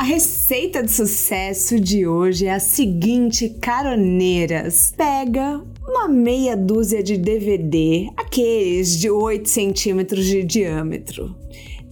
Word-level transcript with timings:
A 0.00 0.02
receita 0.02 0.82
de 0.82 0.90
sucesso 0.90 1.78
de 1.78 2.06
hoje 2.06 2.46
é 2.46 2.54
a 2.54 2.58
seguinte, 2.58 3.50
caroneiras. 3.60 4.94
Pega 4.96 5.62
uma 5.86 6.08
meia 6.08 6.56
dúzia 6.56 7.02
de 7.02 7.18
DVD, 7.18 8.08
aqueles 8.16 8.98
de 8.98 9.10
8 9.10 9.46
centímetros 9.46 10.24
de 10.24 10.42
diâmetro. 10.42 11.36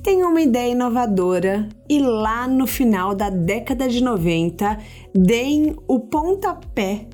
Tem 0.03 0.25
uma 0.25 0.41
ideia 0.41 0.73
inovadora 0.73 1.69
e 1.87 2.01
lá 2.01 2.49
no 2.49 2.67
final 2.67 3.15
da 3.15 3.29
década 3.29 3.87
de 3.87 4.03
90 4.03 4.79
deem 5.15 5.77
o 5.87 6.01
pontapé 6.01 7.07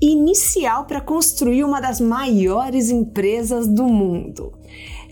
inicial 0.00 0.86
para 0.86 1.00
construir 1.00 1.62
uma 1.62 1.80
das 1.80 2.00
maiores 2.00 2.90
empresas 2.90 3.68
do 3.68 3.84
mundo. 3.84 4.52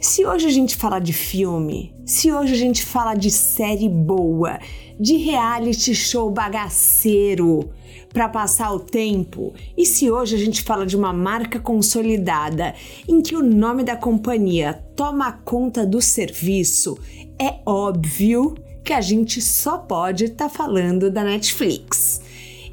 Se 0.00 0.26
hoje 0.26 0.46
a 0.46 0.50
gente 0.50 0.76
fala 0.76 0.98
de 0.98 1.12
filme, 1.12 1.94
se 2.04 2.32
hoje 2.32 2.54
a 2.54 2.56
gente 2.56 2.84
fala 2.84 3.14
de 3.14 3.30
série 3.30 3.88
boa, 3.88 4.58
de 5.00 5.16
reality 5.16 5.94
show 5.94 6.30
bagaceiro 6.30 7.70
para 8.12 8.28
passar 8.28 8.72
o 8.72 8.80
tempo, 8.80 9.54
e 9.76 9.86
se 9.86 10.10
hoje 10.10 10.34
a 10.34 10.38
gente 10.38 10.62
fala 10.62 10.84
de 10.84 10.96
uma 10.96 11.12
marca 11.12 11.58
consolidada 11.58 12.74
em 13.08 13.22
que 13.22 13.36
o 13.36 13.42
nome 13.42 13.84
da 13.84 13.96
companhia 13.96 14.74
toma 14.96 15.32
conta 15.32 15.86
do 15.86 16.02
serviço, 16.02 16.98
é 17.38 17.60
óbvio 17.64 18.54
que 18.84 18.92
a 18.92 19.00
gente 19.00 19.40
só 19.40 19.78
pode 19.78 20.24
estar 20.24 20.48
tá 20.48 20.50
falando 20.50 21.10
da 21.10 21.22
Netflix. 21.22 22.20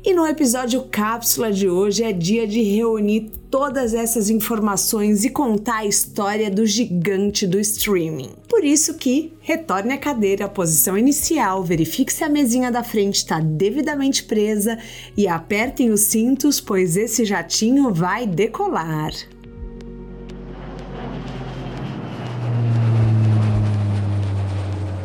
E 0.03 0.13
no 0.13 0.25
episódio 0.25 0.85
cápsula 0.89 1.51
de 1.51 1.69
hoje 1.69 2.03
é 2.03 2.11
dia 2.11 2.47
de 2.47 2.61
reunir 2.61 3.29
todas 3.51 3.93
essas 3.93 4.29
informações 4.29 5.23
e 5.23 5.29
contar 5.29 5.79
a 5.79 5.85
história 5.85 6.49
do 6.49 6.65
gigante 6.65 7.45
do 7.45 7.59
streaming. 7.59 8.31
Por 8.57 8.65
isso 8.65 8.95
que 8.95 9.37
retorne 9.39 9.93
a 9.93 9.99
cadeira 9.99 10.45
à 10.45 10.49
posição 10.49 10.97
inicial, 10.97 11.63
verifique 11.63 12.11
se 12.11 12.23
a 12.23 12.27
mesinha 12.27 12.71
da 12.71 12.83
frente 12.83 13.17
está 13.17 13.39
devidamente 13.39 14.23
presa 14.23 14.79
e 15.15 15.27
apertem 15.27 15.91
os 15.91 16.01
cintos, 16.01 16.59
pois 16.59 16.97
esse 16.97 17.23
jatinho 17.23 17.93
vai 17.93 18.25
decolar. 18.25 19.11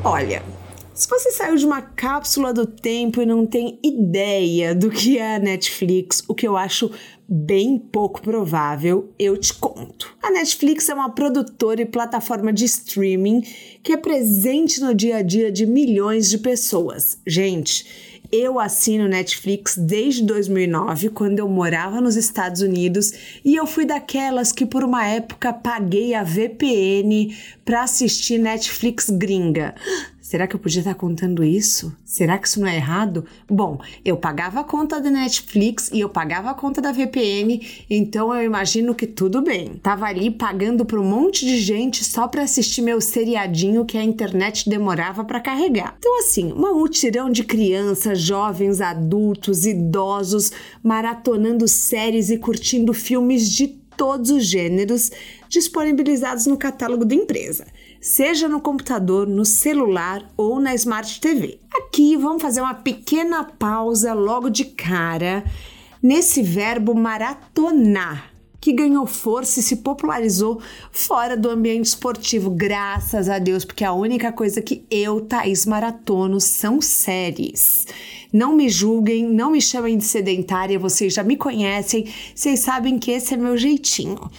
Olha, 0.03 0.43
se 1.03 1.09
você 1.09 1.33
saiu 1.33 1.57
de 1.57 1.67
uma 1.67 1.83
cápsula 1.83 2.55
do 2.55 2.65
tempo 2.65 3.21
e 3.21 3.27
não 3.27 3.45
tem 3.45 3.77
ideia 3.83 4.73
do 4.73 4.89
que 4.89 5.19
é 5.19 5.35
a 5.35 5.39
Netflix, 5.41 6.23
o 6.29 6.35
que 6.35 6.47
eu 6.47 6.57
acho 6.57 6.93
bem 7.29 7.77
pouco 7.77 8.23
provável, 8.23 9.13
eu 9.19 9.37
te 9.37 9.53
conto. 9.53 10.17
A 10.23 10.31
Netflix 10.31 10.89
é 10.89 10.95
uma 10.95 11.11
produtora 11.11 11.83
e 11.83 11.87
plataforma 11.87 12.53
de 12.53 12.67
streaming 12.67 13.41
que 13.83 13.93
é 13.93 13.97
presente 13.97 14.81
no 14.81 14.95
dia 14.95 15.17
a 15.17 15.23
dia 15.23 15.51
de 15.51 15.67
milhões 15.67 16.31
de 16.31 16.39
pessoas. 16.39 17.19
Gente, 17.27 17.85
eu 18.31 18.61
assino 18.61 19.09
Netflix 19.09 19.77
desde 19.77 20.23
2009, 20.23 21.11
quando 21.11 21.39
eu 21.41 21.49
morava 21.49 22.01
nos 22.01 22.17
Estados 22.17 22.63
Unidos, 22.63 23.13
e 23.45 23.57
eu 23.57 23.67
fui 23.67 23.85
daquelas 23.85 24.53
que 24.53 24.65
por 24.65 24.85
uma 24.85 25.05
época 25.05 25.53
paguei 25.53 26.15
a 26.15 26.23
VPN 26.23 27.37
para 27.65 27.83
assistir 27.83 28.39
Netflix 28.39 29.11
gringa. 29.11 29.75
Será 30.33 30.47
que 30.47 30.57
eu 30.57 30.61
podia 30.61 30.81
estar 30.81 30.95
contando 30.95 31.45
isso? 31.45 31.95
Será 32.07 32.39
que 32.39 32.49
isso 32.49 32.59
não 32.59 32.67
é 32.67 32.77
errado? 32.77 33.27
Bom, 33.47 33.79
eu 34.03 34.17
pagava 34.17 34.61
a 34.61 34.65
conta 34.65 34.99
da 34.99 35.11
Netflix 35.11 35.91
e 35.93 36.01
eu 36.01 36.09
pagava 36.09 36.49
a 36.49 36.55
conta 36.55 36.81
da 36.81 36.91
VPN, 36.91 37.61
então 37.91 38.35
eu 38.35 38.43
imagino 38.43 38.95
que 38.95 39.07
tudo 39.07 39.43
bem. 39.43 39.75
Tava 39.83 40.07
ali 40.07 40.31
pagando 40.31 40.87
para 40.87 40.99
um 40.99 41.05
monte 41.05 41.45
de 41.45 41.59
gente 41.59 42.03
só 42.03 42.27
para 42.27 42.45
assistir 42.45 42.81
meu 42.81 42.99
seriadinho 42.99 43.85
que 43.85 43.99
a 43.99 44.03
internet 44.03 44.71
demorava 44.71 45.23
para 45.23 45.39
carregar. 45.39 45.97
Então 45.99 46.21
assim, 46.21 46.51
uma 46.51 46.73
multidão 46.73 47.29
de 47.29 47.45
crianças, 47.45 48.19
jovens, 48.19 48.81
adultos, 48.81 49.67
idosos 49.67 50.51
maratonando 50.83 51.69
séries 51.69 52.31
e 52.31 52.39
curtindo 52.39 52.95
filmes 52.95 53.51
de 53.51 53.69
todos 53.99 54.31
os 54.31 54.47
gêneros 54.47 55.13
disponibilizados 55.51 56.47
no 56.47 56.57
catálogo 56.57 57.05
da 57.05 57.15
empresa 57.15 57.67
seja 58.03 58.49
no 58.49 58.61
computador, 58.61 59.29
no 59.29 59.45
celular 59.45 60.29
ou 60.37 60.59
na 60.59 60.75
Smart 60.75 61.21
TV. 61.21 61.61
Aqui 61.73 62.17
vamos 62.17 62.43
fazer 62.43 62.61
uma 62.61 62.75
pequena 62.75 63.45
pausa 63.45 64.13
logo 64.13 64.51
de 64.51 64.65
cara 64.65 65.45
nesse 66.03 66.43
verbo 66.43 66.97
maratonar 66.97 68.33
que 68.63 68.73
ganhou 68.73 69.05
força 69.07 69.59
e 69.59 69.63
se 69.63 69.79
popularizou 69.79 70.61
fora 70.93 71.37
do 71.37 71.51
ambiente 71.51 71.87
esportivo, 71.87 72.49
graças 72.49 73.29
a 73.29 73.41
Deus, 73.41 73.65
porque 73.65 73.85
a 73.85 73.93
única 73.93 74.31
coisa 74.31 74.63
que 74.63 74.87
eu, 74.89 75.21
Thaís 75.21 75.67
Maratono, 75.67 76.41
são 76.41 76.81
séries. 76.81 77.89
Não 78.33 78.55
me 78.55 78.69
julguem, 78.69 79.25
não 79.25 79.51
me 79.51 79.61
chamem 79.61 79.99
de 79.99 80.05
sedentária, 80.05 80.79
vocês 80.79 81.13
já 81.13 81.25
me 81.25 81.37
conhecem, 81.37 82.07
vocês 82.33 82.61
sabem 82.61 83.01
que 83.01 83.11
esse 83.11 83.35
é 83.35 83.37
meu 83.37 83.57
jeitinho. 83.57 84.31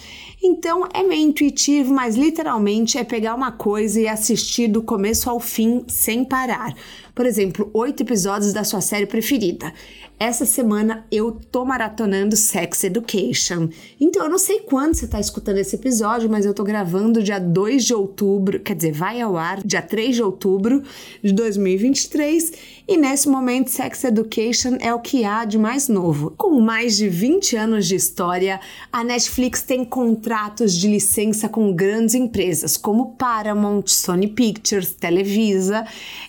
Então 0.46 0.86
é 0.92 1.02
meio 1.02 1.22
intuitivo, 1.28 1.94
mas 1.94 2.16
literalmente 2.16 2.98
é 2.98 3.02
pegar 3.02 3.34
uma 3.34 3.50
coisa 3.50 3.98
e 3.98 4.06
assistir 4.06 4.68
do 4.68 4.82
começo 4.82 5.30
ao 5.30 5.40
fim 5.40 5.82
sem 5.88 6.22
parar. 6.22 6.74
Por 7.14 7.24
exemplo, 7.24 7.70
oito 7.72 8.02
episódios 8.02 8.52
da 8.52 8.62
sua 8.62 8.82
série 8.82 9.06
preferida. 9.06 9.72
Essa 10.20 10.44
semana 10.44 11.06
eu 11.10 11.32
tô 11.50 11.64
maratonando 11.64 12.36
Sex 12.36 12.84
Education. 12.84 13.70
Então 13.98 14.22
eu 14.24 14.28
não 14.28 14.38
sei 14.38 14.60
quando 14.60 14.94
você 14.94 15.08
tá 15.08 15.18
escutando 15.18 15.56
esse 15.56 15.76
episódio, 15.76 16.28
mas 16.28 16.44
eu 16.44 16.52
tô 16.52 16.62
gravando 16.62 17.22
dia 17.22 17.38
2 17.38 17.82
de 17.82 17.94
outubro, 17.94 18.60
quer 18.60 18.76
dizer, 18.76 18.92
vai 18.92 19.22
ao 19.22 19.38
ar 19.38 19.62
dia 19.64 19.80
3 19.80 20.16
de 20.16 20.22
outubro 20.22 20.82
de 21.22 21.32
2023. 21.32 22.52
E 22.86 22.98
nesse 22.98 23.30
momento, 23.30 23.70
Sex 23.70 24.04
Education 24.04 24.76
é 24.78 24.92
o 24.92 25.00
que 25.00 25.24
há 25.24 25.46
de 25.46 25.56
mais 25.56 25.88
novo. 25.88 26.34
Com 26.36 26.60
mais 26.60 26.98
de 26.98 27.08
20 27.08 27.56
anos 27.56 27.86
de 27.86 27.94
história, 27.94 28.60
a 28.92 29.02
Netflix 29.02 29.62
tem 29.62 29.86
contratos 29.86 30.74
de 30.74 30.86
licença 30.86 31.48
com 31.48 31.72
grandes 31.72 32.14
empresas 32.14 32.76
como 32.76 33.12
Paramount, 33.12 33.84
Sony 33.86 34.28
Pictures, 34.28 34.92
Televisa. 34.92 35.86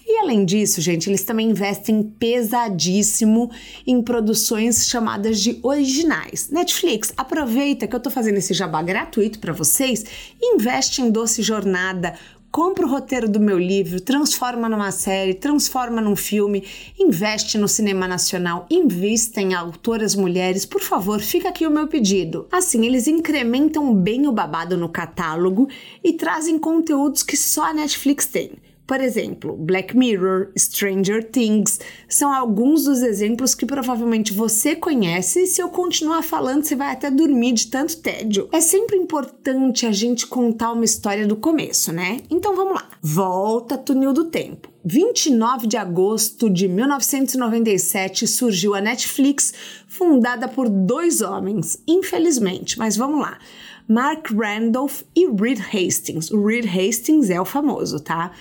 E 0.08 0.18
além 0.20 0.46
disso, 0.46 0.80
gente, 0.80 1.10
eles 1.10 1.24
também 1.24 1.50
investem 1.50 2.02
pesadíssimo 2.02 3.52
em 3.86 4.02
produções 4.02 4.88
chamadas 4.88 5.42
de 5.42 5.60
originais. 5.62 6.50
Netflix, 6.50 7.12
aproveita 7.18 7.86
que 7.86 7.94
eu 7.94 8.00
tô 8.00 8.10
fazendo 8.10 8.38
esse 8.38 8.54
jabá 8.54 8.82
gratuito 8.82 9.40
para 9.40 9.52
vocês 9.52 10.06
investe 10.42 11.02
em 11.02 11.12
Doce 11.12 11.42
Jornada, 11.42 12.16
compra 12.56 12.86
o 12.86 12.90
roteiro 12.90 13.28
do 13.28 13.38
meu 13.38 13.60
livro, 13.60 14.00
transforma 14.00 14.70
numa 14.70 14.90
série, 14.90 15.34
transforma 15.34 16.00
num 16.00 16.16
filme, 16.16 16.64
investe 16.98 17.58
no 17.58 17.68
cinema 17.68 18.08
nacional, 18.08 18.66
invista 18.70 19.42
em 19.42 19.54
autoras 19.54 20.16
mulheres, 20.16 20.66
por 20.66 20.80
favor, 20.80 21.20
fica 21.20 21.50
aqui 21.50 21.68
o 21.68 21.70
meu 21.70 21.86
pedido. 21.90 22.48
Assim, 22.50 22.86
eles 22.86 23.10
incrementam 23.10 23.94
bem 23.94 24.26
o 24.26 24.32
babado 24.32 24.78
no 24.78 24.88
catálogo 24.88 25.68
e 26.02 26.14
trazem 26.14 26.58
conteúdos 26.58 27.24
que 27.24 27.36
só 27.36 27.66
a 27.66 27.74
Netflix 27.74 28.26
tem. 28.26 28.52
Por 28.88 29.02
exemplo, 29.02 29.58
Black 29.58 29.98
Mirror, 29.98 30.52
Stranger 30.56 31.24
Things 31.24 31.80
são 32.08 32.32
alguns 32.32 32.84
dos 32.84 33.02
exemplos 33.02 33.56
que 33.56 33.66
provavelmente 33.66 34.32
você 34.32 34.76
conhece 34.76 35.44
e 35.44 35.48
se 35.48 35.60
eu 35.60 35.70
continuar 35.70 36.22
falando 36.22 36.64
você 36.64 36.76
vai 36.76 36.92
até 36.92 37.10
dormir 37.10 37.54
de 37.54 37.68
tanto 37.68 37.98
tédio. 37.98 38.48
É 38.52 38.62
sempre 38.62 38.96
importante 38.96 39.88
a 39.88 39.92
gente 39.92 40.28
contar 40.28 40.72
uma 40.72 40.86
história 40.86 41.26
do 41.26 41.36
começo, 41.36 41.92
né? 41.92 42.22
Então 42.30 42.56
vamos 42.56 42.76
lá. 42.76 42.88
Volta 43.02 43.76
túnel 43.76 44.14
do 44.14 44.26
tempo. 44.26 44.70
29 44.84 45.66
de 45.66 45.78
agosto 45.78 46.48
de 46.48 46.68
1997 46.68 48.28
surgiu 48.28 48.76
a 48.76 48.82
Netflix, 48.82 49.52
fundada 49.88 50.48
por 50.48 50.70
dois 50.70 51.22
homens, 51.22 51.82
infelizmente, 51.88 52.78
mas 52.78 52.96
vamos 52.96 53.20
lá. 53.20 53.40
Mark 53.88 54.32
Randolph 54.32 55.02
e 55.16 55.28
Reed 55.28 55.60
Hastings. 55.60 56.30
O 56.30 56.46
Reed 56.46 56.66
Hastings 56.66 57.32
é 57.32 57.42
o 57.42 57.46
famoso, 57.46 58.00
tá? 58.00 58.32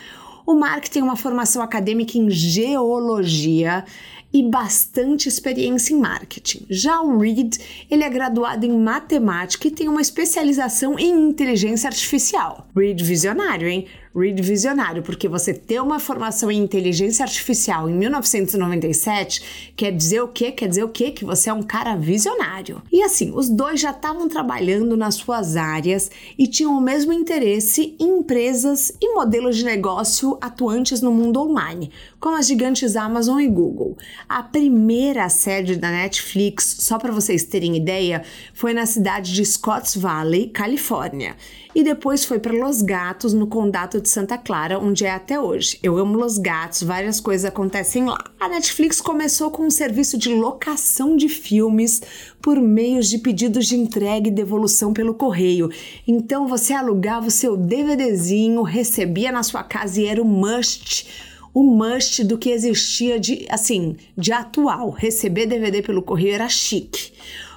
O 0.47 0.55
Mark 0.55 0.89
tem 0.89 1.03
uma 1.03 1.17
formação 1.17 1.63
acadêmica 1.63 2.19
em 2.19 2.29
geologia 2.29 3.85
e 4.31 4.43
bastante 4.43 5.29
experiência 5.29 5.95
em 5.95 5.99
marketing. 5.99 6.67
Já 6.69 7.01
o 7.01 7.19
Reed, 7.19 7.57
ele 7.91 8.03
é 8.03 8.11
graduado 8.11 8.67
em 8.67 8.77
matemática 8.77 9.69
e 9.69 9.71
tem 9.71 9.89
uma 9.89 10.03
especialização 10.03 10.99
em 10.99 11.29
inteligência 11.29 11.89
artificial. 11.89 12.69
Reed 12.77 13.01
visionário, 13.01 13.69
hein? 13.69 13.87
Reed 14.17 14.41
visionário, 14.41 15.03
porque 15.03 15.29
você 15.29 15.53
ter 15.53 15.81
uma 15.81 15.99
formação 15.99 16.51
em 16.51 16.59
inteligência 16.59 17.25
artificial 17.25 17.89
em 17.91 17.95
1997 17.95 19.73
quer 19.77 19.91
dizer 19.91 20.23
o 20.23 20.29
quê? 20.29 20.53
Quer 20.53 20.69
dizer 20.69 20.85
o 20.85 20.89
quê? 20.89 21.11
Que 21.11 21.25
você 21.25 21.51
é 21.51 21.53
um 21.53 21.63
cara 21.63 21.97
visionário. 21.97 22.81
E 22.93 23.03
assim, 23.03 23.33
os 23.35 23.49
dois 23.49 23.81
já 23.81 23.91
estavam 23.91 24.29
trabalhando 24.29 24.97
nas 24.97 25.17
suas 25.17 25.57
áreas 25.57 26.11
e 26.39 26.47
tinham 26.47 26.79
o 26.79 26.81
mesmo 26.81 27.13
interesse 27.13 27.97
em 27.99 28.15
empresas 28.25 28.93
e 29.03 29.13
modelos 29.15 29.57
de 29.57 29.65
negócio 29.65 30.39
atuantes 30.41 31.03
no 31.03 31.13
mundo 31.13 31.41
online, 31.41 31.91
como 32.19 32.37
as 32.37 32.47
gigantes 32.47 32.97
Amazon 32.97 33.41
e 33.41 33.49
Google. 33.49 33.99
A 34.27 34.43
primeira 34.43 35.29
sede 35.29 35.77
da 35.77 35.91
Netflix, 35.91 36.77
só 36.81 36.99
para 36.99 37.13
vocês 37.13 37.45
terem 37.45 37.77
ideia, 37.77 38.23
foi 38.55 38.73
na 38.73 38.87
cidade 38.87 39.33
de 39.33 39.45
Scotts 39.45 39.97
Valley, 39.97 40.49
Califórnia. 40.49 41.37
E 41.75 41.83
depois 41.83 42.25
foi 42.25 42.39
para 42.39 42.53
Los 42.53 42.83
Gatos, 42.83 43.35
no 43.35 43.49
condado 43.49 44.01
de 44.01 44.09
Santa 44.09 44.39
Clara, 44.39 44.79
onde 44.79 45.05
é 45.05 45.11
até 45.11 45.41
hoje. 45.41 45.77
Eu 45.83 45.99
amo 45.99 46.17
Los 46.17 46.39
Gatos, 46.39 46.85
várias 46.85 47.19
coisas 47.19 47.45
acontecem 47.45 48.05
lá. 48.05 48.23
A 48.39 48.49
Netflix 48.49 49.01
começou 49.01 49.51
com 49.51 49.65
um 49.65 49.71
serviço 49.71 50.17
de 50.17 50.33
locação 50.33 51.17
de 51.17 51.29
filmes 51.29 52.01
por 52.41 52.61
meios 52.61 53.09
de 53.09 53.19
pedidos 53.19 53.67
de 53.67 53.77
entrega 53.77 54.29
e 54.29 54.31
devolução 54.31 54.93
pelo 54.93 55.15
correio. 55.15 55.69
Então 56.07 56.47
você 56.47 56.73
alugava 56.73 57.27
o 57.27 57.31
seu 57.31 57.57
DVDzinho, 57.57 58.63
recebia 58.63 59.33
na 59.33 59.43
sua 59.43 59.65
casa 59.65 60.01
e 60.01 60.07
era 60.07 60.23
o 60.23 60.25
must 60.25 61.09
o 61.55 61.63
must 61.63 62.25
do 62.25 62.37
que 62.37 62.51
existia 62.51 63.19
de 63.19 63.47
assim, 63.49 63.97
de 64.19 64.33
atual. 64.33 64.91
Receber 64.91 65.47
DVD 65.47 65.81
pelo 65.83 66.03
correio 66.03 66.35
era 66.35 66.49
chique. 66.49 67.13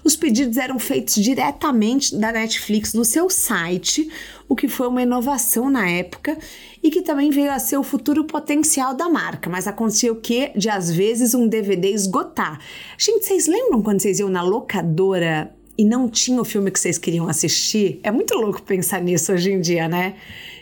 Os 0.07 0.15
pedidos 0.15 0.55
eram 0.55 0.79
feitos 0.79 1.15
diretamente 1.15 2.15
da 2.15 2.31
Netflix 2.31 2.93
no 2.93 3.03
seu 3.03 3.29
site, 3.29 4.09
o 4.47 4.55
que 4.55 4.69
foi 4.69 4.87
uma 4.87 5.01
inovação 5.01 5.69
na 5.69 5.89
época 5.89 6.37
e 6.81 6.89
que 6.89 7.01
também 7.01 7.29
veio 7.29 7.51
a 7.51 7.59
ser 7.59 7.75
o 7.75 7.83
futuro 7.83 8.23
potencial 8.23 8.93
da 8.93 9.09
marca. 9.09 9.49
Mas 9.49 9.67
acontecia 9.67 10.09
o 10.09 10.15
que? 10.15 10.53
De 10.55 10.69
às 10.69 10.89
vezes 10.89 11.33
um 11.33 11.45
DVD 11.45 11.89
esgotar. 11.89 12.57
Gente, 12.97 13.25
vocês 13.25 13.47
lembram 13.47 13.81
quando 13.81 13.99
vocês 13.99 14.17
iam 14.19 14.29
na 14.29 14.41
locadora 14.41 15.53
e 15.77 15.83
não 15.83 16.07
tinha 16.07 16.39
o 16.39 16.45
filme 16.45 16.71
que 16.71 16.79
vocês 16.79 16.97
queriam 16.97 17.27
assistir? 17.27 17.99
É 18.01 18.09
muito 18.09 18.33
louco 18.33 18.61
pensar 18.61 19.01
nisso 19.01 19.33
hoje 19.33 19.51
em 19.51 19.59
dia, 19.59 19.89
né? 19.89 20.15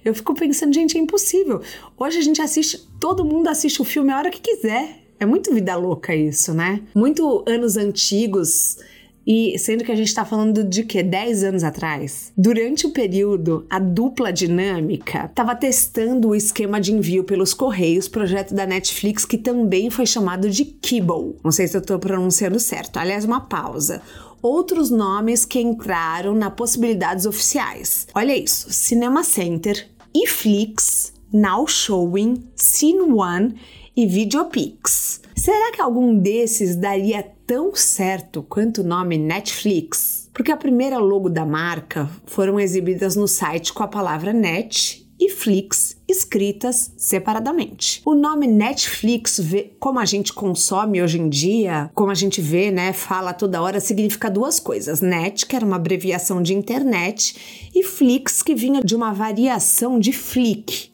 Eu 0.04 0.16
fico 0.16 0.34
pensando, 0.34 0.74
gente, 0.74 0.98
é 0.98 1.00
impossível. 1.00 1.62
Hoje 1.96 2.18
a 2.18 2.22
gente 2.24 2.42
assiste, 2.42 2.80
todo 3.00 3.24
mundo 3.24 3.48
assiste 3.48 3.80
o 3.80 3.86
filme 3.86 4.12
a 4.12 4.18
hora 4.18 4.32
que 4.32 4.42
quiser. 4.42 5.04
É 5.20 5.26
muito 5.26 5.54
vida 5.54 5.76
louca 5.76 6.16
isso, 6.16 6.52
né? 6.52 6.82
Muito 6.96 7.46
anos 7.48 7.78
antigos 7.78 8.78
e 9.26 9.58
sendo 9.58 9.84
que 9.84 9.92
a 9.92 9.96
gente 9.96 10.08
está 10.08 10.24
falando 10.24 10.64
de 10.64 10.84
que 10.84 11.02
10 11.02 11.44
anos 11.44 11.64
atrás, 11.64 12.32
durante 12.38 12.86
o 12.86 12.92
período, 12.92 13.66
a 13.70 13.80
dupla 13.80 14.32
dinâmica 14.32 15.26
estava 15.26 15.56
testando 15.56 16.30
o 16.30 16.36
esquema 16.36 16.80
de 16.80 16.94
envio 16.94 17.24
pelos 17.24 17.54
correios, 17.54 18.08
projeto 18.08 18.54
da 18.54 18.66
Netflix 18.66 19.26
que 19.26 19.38
também 19.38 19.90
foi 19.90 20.06
chamado 20.06 20.50
de 20.50 20.66
Kibble. 20.66 21.36
Não 21.44 21.52
sei 21.52 21.68
se 21.68 21.76
eu 21.76 21.82
estou 21.82 21.98
pronunciando 21.98 22.60
certo. 22.60 22.98
Aliás, 22.98 23.26
uma 23.26 23.42
pausa 23.42 24.02
outros 24.42 24.92
nomes 24.92 25.44
que 25.44 25.60
entraram 25.60 26.36
na 26.36 26.52
possibilidades 26.52 27.26
oficiais. 27.26 28.08
Olha 28.14 28.38
isso: 28.38 28.72
Cinema 28.72 29.24
Center, 29.24 29.88
iFlix, 30.14 31.14
Now 31.34 31.68
Showing, 31.68 32.44
Scene 32.56 33.02
One 33.02 33.56
e 33.96 34.06
Videopix. 34.06 35.22
Será 35.36 35.72
que 35.72 35.82
algum 35.82 36.18
desses 36.18 36.76
daria 36.76 37.26
tão 37.46 37.76
certo 37.76 38.44
quanto 38.44 38.82
o 38.82 38.84
nome 38.84 39.18
Netflix? 39.18 40.30
Porque 40.34 40.52
a 40.52 40.58
primeira 40.58 40.98
logo 40.98 41.30
da 41.30 41.46
marca 41.46 42.10
foram 42.26 42.60
exibidas 42.60 43.16
no 43.16 43.28
site 43.28 43.72
com 43.72 43.84
a 43.84 43.88
palavra 43.88 44.34
net 44.34 45.06
e 45.20 45.30
Flix 45.30 45.96
escritas 46.08 46.92
separadamente. 46.98 48.02
O 48.06 48.14
nome 48.14 48.48
Netflix, 48.48 49.40
como 49.80 50.00
a 50.00 50.06
gente 50.06 50.34
consome 50.34 51.02
hoje 51.02 51.20
em 51.20 51.30
dia, 51.30 51.90
como 51.94 52.12
a 52.12 52.16
gente 52.16 52.42
vê, 52.42 52.70
né, 52.70 52.92
fala 52.92 53.34
toda 53.34 53.62
hora, 53.62 53.80
significa 53.80 54.30
duas 54.30 54.60
coisas. 54.60 55.00
Net, 55.00 55.46
que 55.46 55.56
era 55.56 55.66
uma 55.66 55.78
abreviação 55.78 56.42
de 56.42 56.54
internet, 56.54 57.70
e 57.74 57.82
Flix, 57.82 58.42
que 58.42 58.54
vinha 58.54 58.82
de 58.82 58.96
uma 58.96 59.14
variação 59.14 60.00
de 60.00 60.12
flick, 60.12 60.92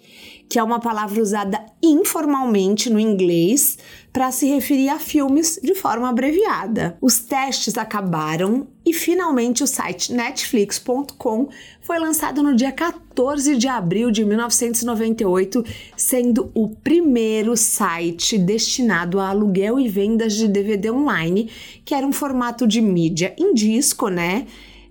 que 0.51 0.59
é 0.59 0.63
uma 0.63 0.81
palavra 0.81 1.21
usada 1.21 1.65
informalmente 1.81 2.89
no 2.89 2.99
inglês 2.99 3.77
para 4.11 4.33
se 4.33 4.45
referir 4.47 4.89
a 4.89 4.99
filmes 4.99 5.57
de 5.63 5.73
forma 5.73 6.09
abreviada. 6.09 6.97
Os 6.99 7.19
testes 7.19 7.77
acabaram 7.77 8.67
e 8.85 8.93
finalmente 8.93 9.63
o 9.63 9.67
site 9.67 10.11
netflix.com 10.11 11.47
foi 11.79 11.99
lançado 11.99 12.43
no 12.43 12.53
dia 12.53 12.73
14 12.73 13.55
de 13.55 13.69
abril 13.69 14.11
de 14.11 14.25
1998, 14.25 15.63
sendo 15.95 16.51
o 16.53 16.67
primeiro 16.67 17.55
site 17.55 18.37
destinado 18.37 19.21
a 19.21 19.29
aluguel 19.29 19.79
e 19.79 19.87
vendas 19.87 20.33
de 20.33 20.49
DVD 20.49 20.91
online, 20.91 21.49
que 21.85 21.95
era 21.95 22.05
um 22.05 22.11
formato 22.11 22.67
de 22.67 22.81
mídia 22.81 23.33
em 23.37 23.53
disco, 23.53 24.09
né? 24.09 24.45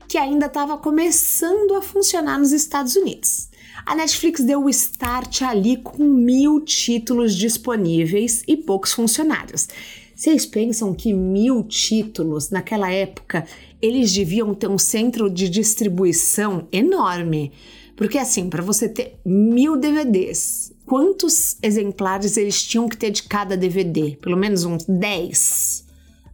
Que 0.09 0.17
ainda 0.17 0.47
estava 0.47 0.79
começando 0.79 1.75
a 1.75 1.83
funcionar 1.83 2.39
nos 2.39 2.51
Estados 2.51 2.97
Unidos. 2.97 3.50
A 3.91 3.95
Netflix 3.97 4.45
deu 4.45 4.63
o 4.63 4.71
start 4.71 5.43
ali 5.43 5.77
com 5.77 6.05
mil 6.05 6.61
títulos 6.61 7.35
disponíveis 7.35 8.45
e 8.47 8.57
poucos 8.57 8.93
funcionários. 8.93 9.67
Vocês 10.15 10.47
pensam 10.47 10.95
que 10.95 11.13
mil 11.13 11.65
títulos 11.65 12.51
naquela 12.51 12.89
época 12.89 13.45
eles 13.83 14.13
deviam 14.13 14.55
ter 14.55 14.69
um 14.69 14.79
centro 14.79 15.29
de 15.29 15.49
distribuição 15.49 16.69
enorme? 16.71 17.51
Porque 17.97 18.17
assim, 18.17 18.49
para 18.49 18.63
você 18.63 18.89
ter 18.89 19.19
mil 19.25 19.77
DVDs, 19.77 20.73
quantos 20.87 21.57
exemplares 21.61 22.37
eles 22.37 22.63
tinham 22.63 22.89
que 22.89 22.97
ter 22.97 23.11
de 23.11 23.25
cada 23.25 23.57
DVD? 23.57 24.17
Pelo 24.23 24.37
menos 24.37 24.63
uns 24.63 24.85
10. 24.85 25.90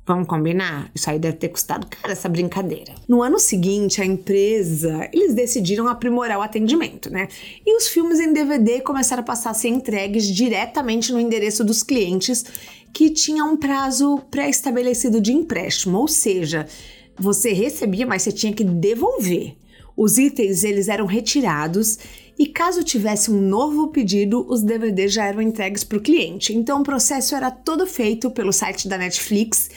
Vamos 0.06 0.28
combinar? 0.28 0.88
Isso 0.94 1.10
aí 1.10 1.18
deve 1.18 1.36
ter 1.36 1.48
custado 1.48 1.84
caro 1.88 2.12
essa 2.12 2.28
brincadeira. 2.28 2.94
No 3.08 3.22
ano 3.22 3.40
seguinte, 3.40 4.00
a 4.00 4.04
empresa, 4.04 5.08
eles 5.12 5.34
decidiram 5.34 5.88
aprimorar 5.88 6.38
o 6.38 6.42
atendimento, 6.42 7.10
né? 7.10 7.26
E 7.66 7.76
os 7.76 7.88
filmes 7.88 8.20
em 8.20 8.32
DVD 8.32 8.80
começaram 8.80 9.22
a 9.22 9.26
passar 9.26 9.50
a 9.50 9.54
ser 9.54 9.68
entregues 9.68 10.28
diretamente 10.28 11.12
no 11.12 11.18
endereço 11.18 11.64
dos 11.64 11.82
clientes, 11.82 12.44
que 12.92 13.10
tinha 13.10 13.44
um 13.44 13.56
prazo 13.56 14.20
pré-estabelecido 14.30 15.20
de 15.20 15.32
empréstimo, 15.32 15.98
ou 15.98 16.06
seja, 16.06 16.68
você 17.18 17.52
recebia, 17.52 18.06
mas 18.06 18.22
você 18.22 18.30
tinha 18.30 18.52
que 18.52 18.62
devolver. 18.62 19.56
Os 19.96 20.18
itens 20.18 20.62
eles 20.62 20.88
eram 20.88 21.06
retirados 21.06 21.98
e 22.38 22.46
caso 22.46 22.84
tivesse 22.84 23.30
um 23.30 23.40
novo 23.40 23.88
pedido, 23.88 24.46
os 24.48 24.62
DVDs 24.62 25.12
já 25.12 25.24
eram 25.24 25.40
entregues 25.40 25.82
para 25.82 25.96
o 25.96 26.02
cliente. 26.02 26.54
Então 26.54 26.80
o 26.80 26.84
processo 26.84 27.34
era 27.34 27.50
todo 27.50 27.86
feito 27.86 28.30
pelo 28.30 28.52
site 28.52 28.86
da 28.86 28.98
Netflix 28.98 29.70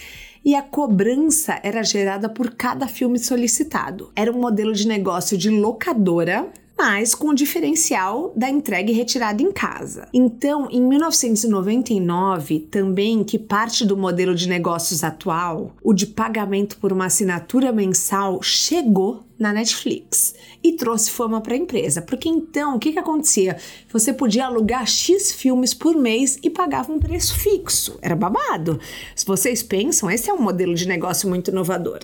e 0.43 0.55
a 0.55 0.61
cobrança 0.61 1.59
era 1.63 1.83
gerada 1.83 2.29
por 2.29 2.51
cada 2.51 2.87
filme 2.87 3.19
solicitado. 3.19 4.11
Era 4.15 4.31
um 4.31 4.39
modelo 4.39 4.73
de 4.73 4.87
negócio 4.87 5.37
de 5.37 5.49
locadora 5.49 6.51
mas 6.79 7.13
com 7.13 7.27
o 7.27 7.35
diferencial 7.35 8.31
da 8.37 8.49
entrega 8.49 8.89
e 8.89 8.93
retirada 8.93 9.43
em 9.43 9.51
casa. 9.51 10.07
Então, 10.13 10.69
em 10.71 10.81
1999, 10.81 12.59
também 12.71 13.21
que 13.21 13.37
parte 13.37 13.85
do 13.85 13.97
modelo 13.97 14.33
de 14.33 14.47
negócios 14.47 15.03
atual, 15.03 15.75
o 15.83 15.93
de 15.93 16.07
pagamento 16.07 16.77
por 16.77 16.93
uma 16.93 17.07
assinatura 17.07 17.73
mensal 17.73 18.41
chegou 18.41 19.25
na 19.39 19.53
Netflix 19.53 20.35
e 20.61 20.73
trouxe 20.73 21.09
fama 21.09 21.39
para 21.39 21.53
a 21.53 21.57
empresa. 21.57 22.01
Porque 22.01 22.27
então, 22.27 22.75
o 22.75 22.79
que, 22.79 22.91
que 22.91 22.99
acontecia? 22.99 23.57
Você 23.91 24.11
podia 24.11 24.45
alugar 24.45 24.85
X 24.85 25.31
filmes 25.31 25.73
por 25.73 25.95
mês 25.95 26.37
e 26.43 26.49
pagava 26.49 26.91
um 26.91 26.99
preço 26.99 27.39
fixo. 27.39 27.97
Era 28.01 28.15
babado. 28.15 28.79
Se 29.15 29.25
vocês 29.25 29.63
pensam, 29.63 30.11
esse 30.11 30.29
é 30.29 30.33
um 30.33 30.41
modelo 30.41 30.75
de 30.75 30.87
negócio 30.87 31.29
muito 31.29 31.49
inovador. 31.49 31.99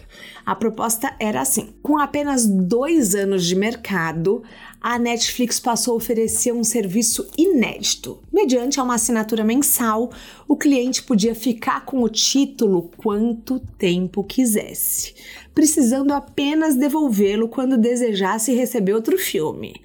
A 0.46 0.56
proposta 0.56 1.14
era 1.20 1.42
assim: 1.42 1.74
com 1.84 1.98
apenas 1.98 2.48
dois 2.48 3.14
anos 3.14 3.46
de 3.46 3.56
mercado, 3.56 4.42
a 4.80 5.00
Netflix 5.00 5.60
passou 5.60 5.96
a 5.96 5.98
oferecer 5.98 6.54
um 6.54 6.64
serviço 6.64 7.28
inédito. 7.36 8.20
Mediante 8.32 8.80
uma 8.80 8.94
assinatura 8.94 9.44
mensal, 9.44 10.12
o 10.48 10.56
cliente 10.56 11.02
podia 11.02 11.34
ficar 11.34 11.86
com 11.86 12.04
o 12.04 12.10
título 12.10 12.92
quanto 12.96 13.60
tempo 13.80 14.24
quisesse, 14.24 15.16
precisando 15.56 16.12
apenas 16.12 16.76
devolvê-lo 16.76 17.48
quando 17.48 17.78
desejasse 17.78 18.54
receber 18.54 18.94
outro 18.94 19.18
filme. 19.18 19.82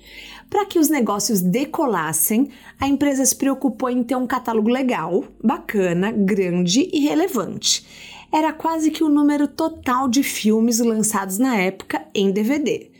Para 0.50 0.66
que 0.66 0.80
os 0.80 0.88
negócios 0.88 1.40
decolassem, 1.40 2.48
a 2.78 2.88
empresa 2.88 3.24
se 3.24 3.36
preocupou 3.36 3.88
em 3.88 4.02
ter 4.02 4.16
um 4.16 4.26
catálogo 4.26 4.68
legal, 4.68 5.24
bacana, 5.42 6.10
grande 6.10 6.90
e 6.92 6.98
relevante. 7.06 7.86
Era 8.32 8.52
quase 8.52 8.90
que 8.90 9.04
o 9.04 9.08
número 9.08 9.46
total 9.46 10.08
de 10.08 10.24
filmes 10.24 10.80
lançados 10.80 11.38
na 11.38 11.56
época 11.56 12.04
em 12.12 12.32
DVD 12.32 12.90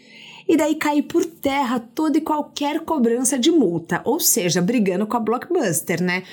e 0.51 0.57
daí 0.57 0.75
cair 0.75 1.03
por 1.03 1.25
terra 1.25 1.79
toda 1.79 2.19
e 2.19 2.21
qualquer 2.21 2.81
cobrança 2.81 3.39
de 3.39 3.53
multa, 3.53 4.03
ou 4.05 4.19
seja, 4.19 4.61
brigando 4.61 5.07
com 5.07 5.17
a 5.17 5.21
Blockbuster, 5.21 6.03
né? 6.03 6.25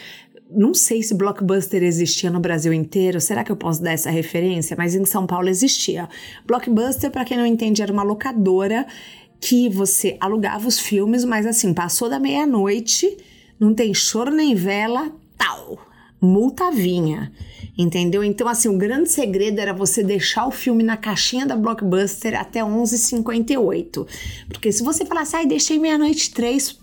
Não 0.49 0.73
sei 0.73 1.03
se 1.03 1.13
Blockbuster 1.13 1.83
existia 1.83 2.29
no 2.29 2.39
Brasil 2.39 2.71
inteiro, 2.71 3.19
será 3.19 3.43
que 3.43 3.51
eu 3.51 3.55
posso 3.55 3.81
dar 3.81 3.91
essa 3.91 4.09
referência? 4.09 4.77
Mas 4.77 4.95
em 4.95 5.03
São 5.05 5.27
Paulo 5.27 5.49
existia. 5.49 6.07
Blockbuster, 6.45 7.11
para 7.11 7.25
quem 7.25 7.37
não 7.37 7.45
entende, 7.45 7.81
era 7.81 7.91
uma 7.91 8.03
locadora 8.03 8.85
que 9.39 9.69
você 9.69 10.17
alugava 10.19 10.67
os 10.67 10.79
filmes, 10.79 11.23
mas 11.23 11.45
assim, 11.45 11.73
passou 11.73 12.09
da 12.09 12.19
meia-noite, 12.19 13.17
não 13.59 13.73
tem 13.73 13.93
choro 13.93 14.31
nem 14.31 14.55
vela, 14.55 15.11
tal. 15.37 15.79
Multa 16.19 16.71
vinha. 16.71 17.31
Entendeu? 17.77 18.23
Então, 18.23 18.47
assim, 18.47 18.67
o 18.69 18.77
grande 18.77 19.09
segredo 19.11 19.59
era 19.59 19.71
você 19.71 20.01
deixar 20.01 20.47
o 20.47 20.51
filme 20.51 20.81
na 20.81 20.97
caixinha 20.97 21.45
da 21.45 21.55
Blockbuster 21.55 22.39
até 22.39 22.61
11h58. 22.61 24.07
Porque 24.49 24.71
se 24.71 24.81
você 24.81 25.05
falasse, 25.05 25.35
ai, 25.35 25.45
deixei 25.45 25.77
meia-noite 25.77 26.31
três, 26.31 26.79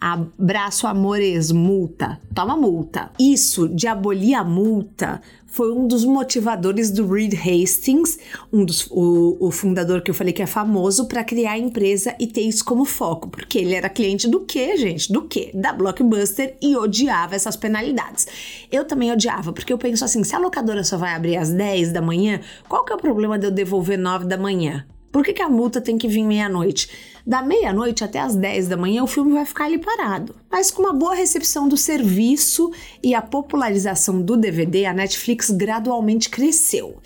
Abraço, 0.00 0.86
amores, 0.86 1.50
multa. 1.50 2.20
Toma 2.32 2.56
multa. 2.56 3.10
Isso 3.18 3.68
de 3.68 3.88
abolir 3.88 4.34
a 4.34 4.44
multa 4.44 5.20
foi 5.44 5.72
um 5.72 5.88
dos 5.88 6.04
motivadores 6.04 6.90
do 6.90 7.04
Reed 7.10 7.34
Hastings, 7.34 8.16
um 8.52 8.64
dos, 8.64 8.86
o, 8.90 9.36
o 9.40 9.50
fundador 9.50 10.02
que 10.02 10.10
eu 10.10 10.14
falei 10.14 10.32
que 10.32 10.42
é 10.42 10.46
famoso, 10.46 11.06
para 11.08 11.24
criar 11.24 11.52
a 11.52 11.58
empresa 11.58 12.14
e 12.20 12.28
ter 12.28 12.42
isso 12.42 12.64
como 12.64 12.84
foco. 12.84 13.28
Porque 13.28 13.58
ele 13.58 13.74
era 13.74 13.88
cliente 13.88 14.28
do 14.28 14.40
quê, 14.40 14.76
gente? 14.76 15.12
Do 15.12 15.22
quê? 15.22 15.50
Da 15.52 15.72
Blockbuster 15.72 16.56
e 16.62 16.76
odiava 16.76 17.34
essas 17.34 17.56
penalidades. 17.56 18.28
Eu 18.70 18.84
também 18.84 19.10
odiava, 19.10 19.52
porque 19.52 19.72
eu 19.72 19.78
penso 19.78 20.04
assim: 20.04 20.22
se 20.22 20.36
a 20.36 20.38
locadora 20.38 20.84
só 20.84 20.96
vai 20.96 21.12
abrir 21.12 21.36
às 21.36 21.50
10 21.50 21.92
da 21.92 22.00
manhã, 22.00 22.40
qual 22.68 22.84
que 22.84 22.92
é 22.92 22.96
o 22.96 23.00
problema 23.00 23.36
de 23.36 23.46
eu 23.46 23.50
devolver 23.50 23.98
9 23.98 24.26
da 24.26 24.36
manhã? 24.36 24.86
Por 25.10 25.24
que, 25.24 25.32
que 25.32 25.42
a 25.42 25.48
multa 25.48 25.80
tem 25.80 25.96
que 25.96 26.06
vir 26.06 26.22
meia-noite? 26.22 26.88
Da 27.26 27.42
meia-noite 27.42 28.04
até 28.04 28.20
as 28.20 28.34
10 28.34 28.68
da 28.68 28.76
manhã 28.76 29.02
o 29.02 29.06
filme 29.06 29.32
vai 29.32 29.44
ficar 29.44 29.64
ali 29.64 29.78
parado. 29.78 30.34
Mas 30.50 30.70
com 30.70 30.82
uma 30.82 30.92
boa 30.92 31.14
recepção 31.14 31.68
do 31.68 31.76
serviço 31.76 32.70
e 33.02 33.14
a 33.14 33.22
popularização 33.22 34.22
do 34.22 34.36
DVD, 34.36 34.86
a 34.86 34.94
Netflix 34.94 35.50
gradualmente 35.50 36.30
cresceu. 36.30 36.96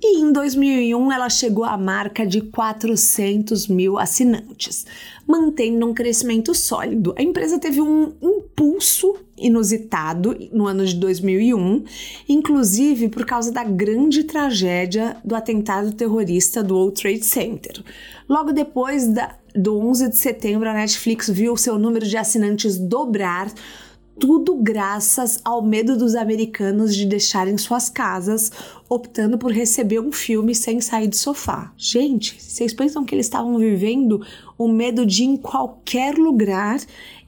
E 0.00 0.20
em 0.20 0.32
2001 0.32 1.12
ela 1.12 1.28
chegou 1.28 1.64
à 1.64 1.76
marca 1.76 2.24
de 2.24 2.40
400 2.40 3.66
mil 3.66 3.98
assinantes, 3.98 4.86
mantendo 5.26 5.86
um 5.86 5.92
crescimento 5.92 6.54
sólido. 6.54 7.12
A 7.18 7.22
empresa 7.22 7.58
teve 7.58 7.80
um 7.80 8.12
impulso 8.22 9.16
inusitado 9.36 10.36
no 10.52 10.68
ano 10.68 10.86
de 10.86 10.94
2001, 10.94 11.84
inclusive 12.28 13.08
por 13.08 13.26
causa 13.26 13.50
da 13.50 13.64
grande 13.64 14.22
tragédia 14.22 15.16
do 15.24 15.34
atentado 15.34 15.92
terrorista 15.92 16.62
do 16.62 16.76
World 16.76 17.00
Trade 17.00 17.24
Center. 17.24 17.82
Logo 18.28 18.52
depois 18.52 19.08
da, 19.08 19.34
do 19.52 19.78
11 19.78 20.10
de 20.10 20.16
setembro, 20.16 20.68
a 20.68 20.74
Netflix 20.74 21.28
viu 21.28 21.56
seu 21.56 21.76
número 21.76 22.06
de 22.06 22.16
assinantes 22.16 22.78
dobrar 22.78 23.52
tudo 24.18 24.56
graças 24.56 25.40
ao 25.44 25.62
medo 25.62 25.96
dos 25.96 26.14
americanos 26.14 26.94
de 26.94 27.06
deixarem 27.06 27.56
suas 27.56 27.88
casas, 27.88 28.50
optando 28.88 29.38
por 29.38 29.52
receber 29.52 30.00
um 30.00 30.12
filme 30.12 30.54
sem 30.54 30.80
sair 30.80 31.08
do 31.08 31.16
sofá. 31.16 31.72
Gente, 31.76 32.36
vocês 32.42 32.74
pensam 32.74 33.04
que 33.04 33.14
eles 33.14 33.26
estavam 33.26 33.56
vivendo 33.58 34.20
o 34.56 34.68
medo 34.68 35.06
de 35.06 35.22
ir 35.22 35.26
em 35.26 35.36
qualquer 35.36 36.16
lugar 36.16 36.80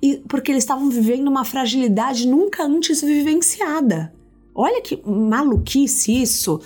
e 0.02 0.16
porque 0.28 0.50
eles 0.50 0.64
estavam 0.64 0.90
vivendo 0.90 1.28
uma 1.28 1.44
fragilidade 1.44 2.26
nunca 2.26 2.64
antes 2.64 3.00
vivenciada. 3.00 4.12
Olha 4.54 4.82
que 4.82 5.00
maluquice 5.06 6.20
isso. 6.20 6.60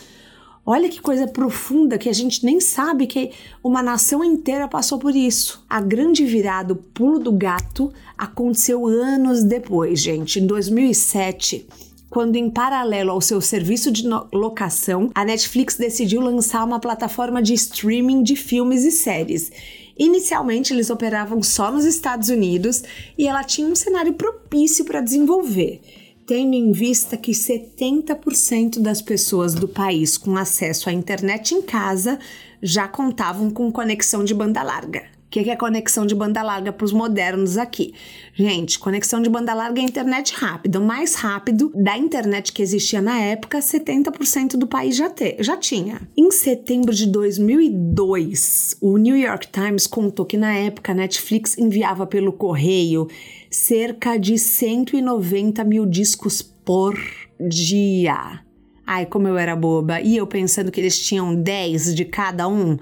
Olha 0.66 0.88
que 0.88 1.00
coisa 1.00 1.26
profunda 1.26 1.98
que 1.98 2.08
a 2.08 2.12
gente 2.12 2.42
nem 2.42 2.58
sabe 2.58 3.06
que 3.06 3.32
uma 3.62 3.82
nação 3.82 4.24
inteira 4.24 4.66
passou 4.66 4.98
por 4.98 5.14
isso. 5.14 5.62
A 5.68 5.78
grande 5.78 6.24
virada, 6.24 6.72
o 6.72 6.76
pulo 6.76 7.18
do 7.18 7.32
gato, 7.32 7.92
aconteceu 8.16 8.86
anos 8.86 9.44
depois, 9.44 10.00
gente. 10.00 10.40
Em 10.40 10.46
2007, 10.46 11.66
quando, 12.08 12.36
em 12.36 12.48
paralelo 12.48 13.10
ao 13.10 13.20
seu 13.20 13.42
serviço 13.42 13.90
de 13.90 14.08
locação, 14.32 15.10
a 15.14 15.22
Netflix 15.22 15.76
decidiu 15.76 16.22
lançar 16.22 16.64
uma 16.64 16.80
plataforma 16.80 17.42
de 17.42 17.52
streaming 17.52 18.22
de 18.22 18.34
filmes 18.34 18.84
e 18.84 18.90
séries. 18.90 19.52
Inicialmente, 19.98 20.72
eles 20.72 20.88
operavam 20.88 21.42
só 21.42 21.70
nos 21.70 21.84
Estados 21.84 22.30
Unidos 22.30 22.82
e 23.18 23.28
ela 23.28 23.44
tinha 23.44 23.68
um 23.68 23.76
cenário 23.76 24.14
propício 24.14 24.86
para 24.86 25.02
desenvolver 25.02 25.82
tendo 26.26 26.54
em 26.54 26.72
vista 26.72 27.16
que 27.16 27.32
70% 27.32 28.80
das 28.80 29.02
pessoas 29.02 29.54
do 29.54 29.68
país 29.68 30.16
com 30.16 30.36
acesso 30.36 30.88
à 30.88 30.92
internet 30.92 31.54
em 31.54 31.62
casa 31.62 32.18
já 32.62 32.88
contavam 32.88 33.50
com 33.50 33.70
conexão 33.70 34.24
de 34.24 34.34
banda 34.34 34.62
larga. 34.62 35.02
O 35.26 35.30
que 35.34 35.50
é 35.50 35.56
conexão 35.56 36.06
de 36.06 36.14
banda 36.14 36.42
larga 36.44 36.72
para 36.72 36.84
os 36.84 36.92
modernos 36.92 37.58
aqui? 37.58 37.92
Gente, 38.34 38.78
conexão 38.78 39.20
de 39.20 39.28
banda 39.28 39.52
larga 39.52 39.80
é 39.80 39.84
internet 39.84 40.32
rápida. 40.32 40.78
O 40.78 40.84
mais 40.84 41.16
rápido 41.16 41.72
da 41.74 41.98
internet 41.98 42.52
que 42.52 42.62
existia 42.62 43.02
na 43.02 43.18
época, 43.18 43.58
70% 43.58 44.56
do 44.56 44.66
país 44.66 44.94
já, 44.94 45.10
te, 45.10 45.36
já 45.40 45.56
tinha. 45.56 46.00
Em 46.16 46.30
setembro 46.30 46.94
de 46.94 47.06
2002, 47.06 48.76
o 48.80 48.96
New 48.96 49.16
York 49.16 49.48
Times 49.48 49.88
contou 49.88 50.24
que 50.24 50.36
na 50.36 50.54
época 50.54 50.92
a 50.92 50.94
Netflix 50.94 51.58
enviava 51.58 52.06
pelo 52.06 52.32
correio 52.32 53.08
cerca 53.54 54.18
de 54.18 54.36
190 54.36 55.62
mil 55.62 55.86
discos 55.86 56.42
por 56.42 56.98
dia. 57.38 58.40
Ai, 58.84 59.06
como 59.06 59.28
eu 59.28 59.38
era 59.38 59.54
boba. 59.54 60.00
E 60.00 60.16
eu 60.16 60.26
pensando 60.26 60.72
que 60.72 60.80
eles 60.80 60.98
tinham 60.98 61.34
10 61.34 61.94
de 61.94 62.04
cada 62.04 62.48
um 62.48 62.76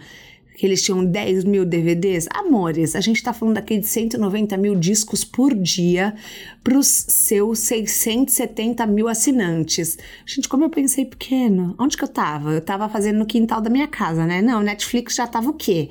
que 0.57 0.67
eles 0.67 0.83
tinham 0.83 1.05
10 1.05 1.45
mil 1.45 1.65
DVDs. 1.65 2.27
Amores, 2.33 2.95
a 2.95 3.01
gente 3.01 3.23
tá 3.23 3.33
falando 3.33 3.59
aqui 3.59 3.79
de 3.79 3.87
190 3.87 4.57
mil 4.57 4.75
discos 4.75 5.25
por 5.25 5.55
dia 5.55 6.15
para 6.63 6.79
os 6.79 6.87
seus 6.87 7.59
670 7.61 8.87
mil 8.87 9.09
assinantes. 9.09 9.99
Gente, 10.25 10.49
como 10.49 10.65
eu 10.65 10.71
pensei 10.71 11.05
pequeno. 11.05 11.75
Onde 11.79 11.97
que 11.97 12.05
eu 12.05 12.09
tava? 12.09 12.53
Eu 12.53 12.61
tava 12.61 12.89
fazendo 12.89 13.19
no 13.19 13.27
quintal 13.27 13.61
da 13.61 13.71
minha 13.71 13.89
casa, 13.89 14.25
né? 14.25 14.41
Não, 14.41 14.63
Netflix 14.63 15.17
já 15.17 15.27
tava 15.27 15.51
o 15.51 15.55
quê? 15.55 15.91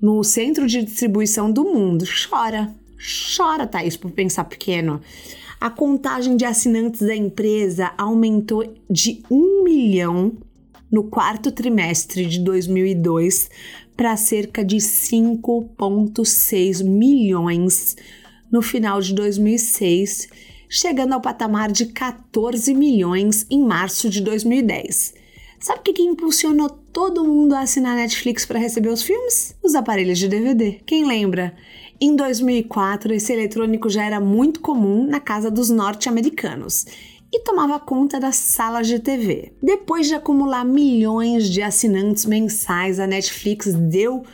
No 0.00 0.22
centro 0.22 0.66
de 0.66 0.82
distribuição 0.82 1.50
do 1.50 1.64
mundo. 1.64 2.04
Chora. 2.28 2.81
Chora, 3.02 3.66
Thaís, 3.66 3.96
por 3.96 4.12
pensar 4.12 4.44
pequeno. 4.44 5.00
A 5.60 5.68
contagem 5.70 6.36
de 6.36 6.44
assinantes 6.44 7.00
da 7.00 7.14
empresa 7.14 7.92
aumentou 7.98 8.74
de 8.88 9.22
1 9.30 9.64
milhão 9.64 10.32
no 10.90 11.04
quarto 11.04 11.50
trimestre 11.50 12.26
de 12.26 12.38
2002 12.40 13.50
para 13.96 14.16
cerca 14.16 14.64
de 14.64 14.76
5,6 14.76 16.84
milhões 16.84 17.96
no 18.50 18.60
final 18.60 19.00
de 19.00 19.14
2006, 19.14 20.28
chegando 20.68 21.14
ao 21.14 21.20
patamar 21.20 21.72
de 21.72 21.86
14 21.86 22.74
milhões 22.74 23.46
em 23.50 23.64
março 23.64 24.10
de 24.10 24.20
2010. 24.20 25.14
Sabe 25.58 25.80
o 25.80 25.82
que, 25.82 25.92
que 25.92 26.02
impulsionou 26.02 26.68
todo 26.68 27.24
mundo 27.24 27.54
a 27.54 27.60
assinar 27.60 27.96
Netflix 27.96 28.44
para 28.44 28.58
receber 28.58 28.88
os 28.88 29.02
filmes? 29.02 29.54
Os 29.62 29.76
aparelhos 29.76 30.18
de 30.18 30.28
DVD. 30.28 30.80
Quem 30.84 31.06
lembra? 31.06 31.54
Em 32.04 32.16
2004, 32.16 33.14
esse 33.14 33.32
eletrônico 33.32 33.88
já 33.88 34.04
era 34.04 34.18
muito 34.18 34.58
comum 34.58 35.06
na 35.06 35.20
casa 35.20 35.48
dos 35.48 35.70
norte-americanos 35.70 36.84
e 37.32 37.38
tomava 37.44 37.78
conta 37.78 38.18
das 38.18 38.34
salas 38.34 38.88
de 38.88 38.98
TV. 38.98 39.52
Depois 39.62 40.08
de 40.08 40.14
acumular 40.16 40.64
milhões 40.64 41.48
de 41.48 41.62
assinantes 41.62 42.24
mensais, 42.24 42.98
a 42.98 43.06
Netflix 43.06 43.72
deu 43.72 44.24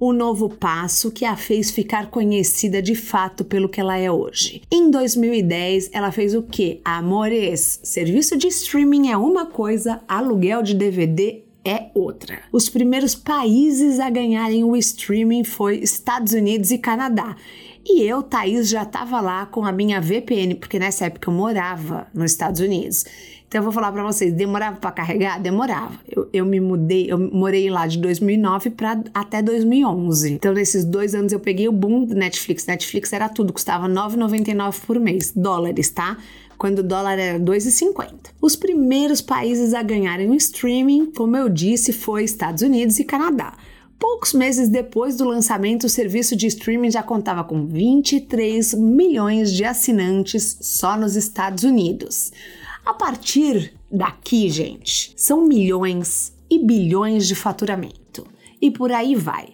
o 0.00 0.10
novo 0.10 0.48
passo 0.48 1.10
que 1.10 1.26
a 1.26 1.36
fez 1.36 1.70
ficar 1.70 2.10
conhecida 2.10 2.80
de 2.80 2.94
fato 2.94 3.44
pelo 3.44 3.68
que 3.68 3.78
ela 3.78 3.98
é 3.98 4.10
hoje. 4.10 4.62
Em 4.72 4.90
2010, 4.90 5.90
ela 5.92 6.10
fez 6.10 6.34
o 6.34 6.42
que? 6.42 6.80
Amores, 6.82 7.78
serviço 7.82 8.38
de 8.38 8.46
streaming 8.46 9.10
é 9.10 9.18
uma 9.18 9.44
coisa, 9.44 10.00
aluguel 10.08 10.62
de 10.62 10.72
DVD 10.72 11.42
é 11.68 11.90
outra. 11.94 12.40
Os 12.50 12.68
primeiros 12.68 13.14
países 13.14 14.00
a 14.00 14.08
ganharem 14.08 14.64
o 14.64 14.76
streaming 14.76 15.44
foi 15.44 15.78
Estados 15.78 16.32
Unidos 16.32 16.70
e 16.70 16.78
Canadá. 16.78 17.36
E 17.84 18.02
eu, 18.02 18.22
Thaís, 18.22 18.68
já 18.68 18.82
estava 18.82 19.20
lá 19.20 19.46
com 19.46 19.64
a 19.64 19.72
minha 19.72 20.00
VPN, 20.00 20.54
porque 20.56 20.78
nessa 20.78 21.06
época 21.06 21.30
eu 21.30 21.34
morava 21.34 22.06
nos 22.12 22.32
Estados 22.32 22.60
Unidos. 22.60 23.04
Então 23.48 23.60
eu 23.60 23.62
vou 23.62 23.72
falar 23.72 23.90
para 23.90 24.02
vocês, 24.02 24.30
demorava 24.30 24.76
para 24.76 24.90
carregar? 24.90 25.40
Demorava. 25.40 25.98
Eu, 26.06 26.28
eu 26.34 26.44
me 26.44 26.60
mudei, 26.60 27.10
eu 27.10 27.18
morei 27.18 27.70
lá 27.70 27.86
de 27.86 27.96
2009 27.98 28.70
para 28.70 29.02
até 29.14 29.40
2011. 29.40 30.34
Então 30.34 30.52
nesses 30.52 30.84
dois 30.84 31.14
anos 31.14 31.32
eu 31.32 31.40
peguei 31.40 31.66
o 31.66 31.72
boom 31.72 32.04
do 32.04 32.14
Netflix. 32.14 32.66
Netflix 32.66 33.10
era 33.10 33.26
tudo, 33.26 33.54
custava 33.54 33.88
9,99 33.88 34.80
por 34.86 35.00
mês, 35.00 35.32
dólares, 35.34 35.88
tá? 35.88 36.18
Quando 36.58 36.80
o 36.80 36.82
dólar 36.82 37.18
era 37.18 37.38
2,50. 37.38 38.30
Os 38.42 38.56
primeiros 38.56 39.20
países 39.20 39.72
a 39.72 39.82
ganharem 39.82 40.28
o 40.28 40.34
streaming, 40.34 41.12
como 41.12 41.36
eu 41.36 41.48
disse, 41.48 41.92
foi 41.92 42.24
Estados 42.24 42.62
Unidos 42.62 42.98
e 42.98 43.04
Canadá. 43.04 43.56
Poucos 43.98 44.32
meses 44.32 44.68
depois 44.68 45.16
do 45.16 45.24
lançamento, 45.24 45.84
o 45.84 45.88
serviço 45.88 46.36
de 46.36 46.46
streaming 46.46 46.90
já 46.90 47.02
contava 47.02 47.42
com 47.42 47.66
23 47.66 48.74
milhões 48.74 49.52
de 49.52 49.64
assinantes 49.64 50.58
só 50.60 50.96
nos 50.96 51.16
Estados 51.16 51.64
Unidos. 51.64 52.32
A 52.84 52.94
partir 52.94 53.74
daqui, 53.90 54.48
gente, 54.50 55.12
são 55.16 55.46
milhões 55.46 56.32
e 56.50 56.58
bilhões 56.58 57.26
de 57.26 57.34
faturamento. 57.34 58.26
E 58.60 58.70
por 58.70 58.92
aí 58.92 59.14
vai. 59.14 59.48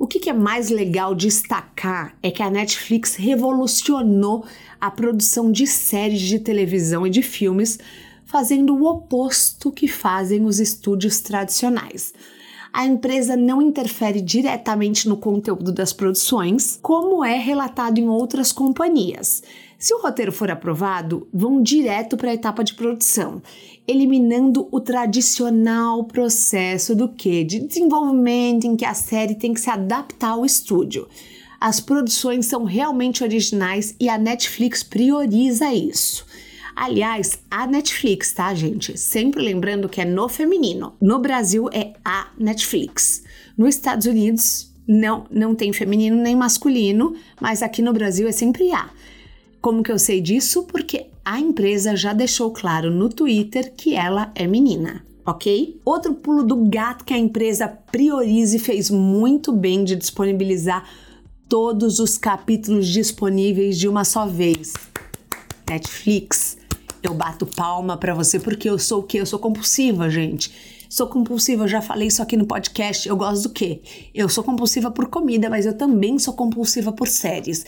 O 0.00 0.06
que, 0.06 0.30
é 0.30 0.32
mais 0.32 0.70
legal 0.70 1.14
destacar 1.14 2.16
é 2.22 2.30
que 2.30 2.42
a 2.42 2.48
Netflix 2.48 3.16
revolucionou 3.16 4.46
a 4.80 4.90
produção 4.90 5.52
de 5.52 5.66
séries 5.66 6.22
de 6.22 6.38
televisão 6.38 7.06
e 7.06 7.10
de 7.10 7.20
filmes, 7.20 7.78
fazendo 8.24 8.74
o 8.74 8.86
oposto 8.86 9.70
que 9.70 9.86
fazem 9.86 10.46
os 10.46 10.58
estúdios 10.58 11.20
tradicionais 11.20 12.14
a 12.72 12.86
empresa 12.86 13.36
não 13.36 13.60
interfere 13.60 14.20
diretamente 14.20 15.08
no 15.08 15.16
conteúdo 15.16 15.72
das 15.72 15.92
produções, 15.92 16.78
como 16.80 17.24
é 17.24 17.36
relatado 17.36 17.98
em 17.98 18.08
outras 18.08 18.52
companhias. 18.52 19.42
Se 19.80 19.94
o 19.94 20.02
roteiro 20.02 20.30
for 20.30 20.50
aprovado, 20.50 21.26
vão 21.32 21.62
direto 21.62 22.14
para 22.14 22.30
a 22.30 22.34
etapa 22.34 22.62
de 22.62 22.74
produção, 22.74 23.42
eliminando 23.88 24.68
o 24.70 24.78
tradicional 24.78 26.04
processo 26.04 26.94
do 26.94 27.08
que 27.08 27.42
de 27.42 27.60
desenvolvimento 27.60 28.66
em 28.66 28.76
que 28.76 28.84
a 28.84 28.92
série 28.92 29.34
tem 29.34 29.54
que 29.54 29.60
se 29.60 29.70
adaptar 29.70 30.32
ao 30.32 30.44
estúdio. 30.44 31.08
as 31.58 31.80
produções 31.80 32.44
são 32.46 32.64
realmente 32.64 33.22
originais 33.22 33.94
e 33.98 34.08
a 34.08 34.18
Netflix 34.18 34.82
prioriza 34.82 35.72
isso. 35.72 36.26
Aliás, 36.76 37.38
a 37.50 37.66
Netflix, 37.66 38.32
tá, 38.32 38.54
gente? 38.54 38.98
Sempre 38.98 39.42
lembrando 39.42 39.88
que 39.88 40.00
é 40.00 40.04
no 40.04 40.28
feminino. 40.28 40.94
No 41.00 41.18
Brasil 41.18 41.68
é 41.72 41.94
a 42.04 42.28
Netflix. 42.38 43.22
Nos 43.56 43.76
Estados 43.76 44.06
Unidos 44.06 44.70
não, 44.86 45.26
não 45.30 45.54
tem 45.54 45.72
feminino 45.72 46.16
nem 46.16 46.34
masculino, 46.34 47.14
mas 47.40 47.62
aqui 47.62 47.82
no 47.82 47.92
Brasil 47.92 48.26
é 48.28 48.32
sempre 48.32 48.72
a. 48.72 48.90
Como 49.60 49.82
que 49.82 49.92
eu 49.92 49.98
sei 49.98 50.20
disso? 50.20 50.64
Porque 50.64 51.06
a 51.24 51.38
empresa 51.38 51.94
já 51.94 52.12
deixou 52.12 52.50
claro 52.50 52.90
no 52.90 53.08
Twitter 53.08 53.72
que 53.76 53.94
ela 53.94 54.32
é 54.34 54.46
menina 54.46 55.04
ok? 55.30 55.80
Outro 55.84 56.14
pulo 56.14 56.42
do 56.42 56.56
gato 56.68 57.04
que 57.04 57.14
a 57.14 57.18
empresa 57.18 57.68
prioriza 57.68 58.56
e 58.56 58.58
fez 58.58 58.90
muito 58.90 59.52
bem 59.52 59.84
de 59.84 59.96
disponibilizar 59.96 60.84
todos 61.48 61.98
os 61.98 62.16
capítulos 62.16 62.86
disponíveis 62.88 63.78
de 63.78 63.88
uma 63.88 64.04
só 64.04 64.26
vez. 64.26 64.72
Netflix, 65.68 66.58
eu 67.02 67.14
bato 67.14 67.46
palma 67.46 67.96
para 67.96 68.14
você 68.14 68.38
porque 68.38 68.68
eu 68.68 68.78
sou 68.78 69.00
o 69.00 69.02
quê? 69.02 69.20
Eu 69.20 69.26
sou 69.26 69.38
compulsiva, 69.38 70.10
gente. 70.10 70.52
Sou 70.88 71.06
compulsiva, 71.06 71.68
já 71.68 71.80
falei 71.80 72.08
isso 72.08 72.20
aqui 72.20 72.36
no 72.36 72.46
podcast. 72.46 73.08
Eu 73.08 73.16
gosto 73.16 73.44
do 73.44 73.50
quê? 73.50 73.80
Eu 74.12 74.28
sou 74.28 74.42
compulsiva 74.42 74.90
por 74.90 75.06
comida, 75.06 75.48
mas 75.48 75.64
eu 75.64 75.76
também 75.76 76.18
sou 76.18 76.34
compulsiva 76.34 76.90
por 76.92 77.06
séries. 77.06 77.64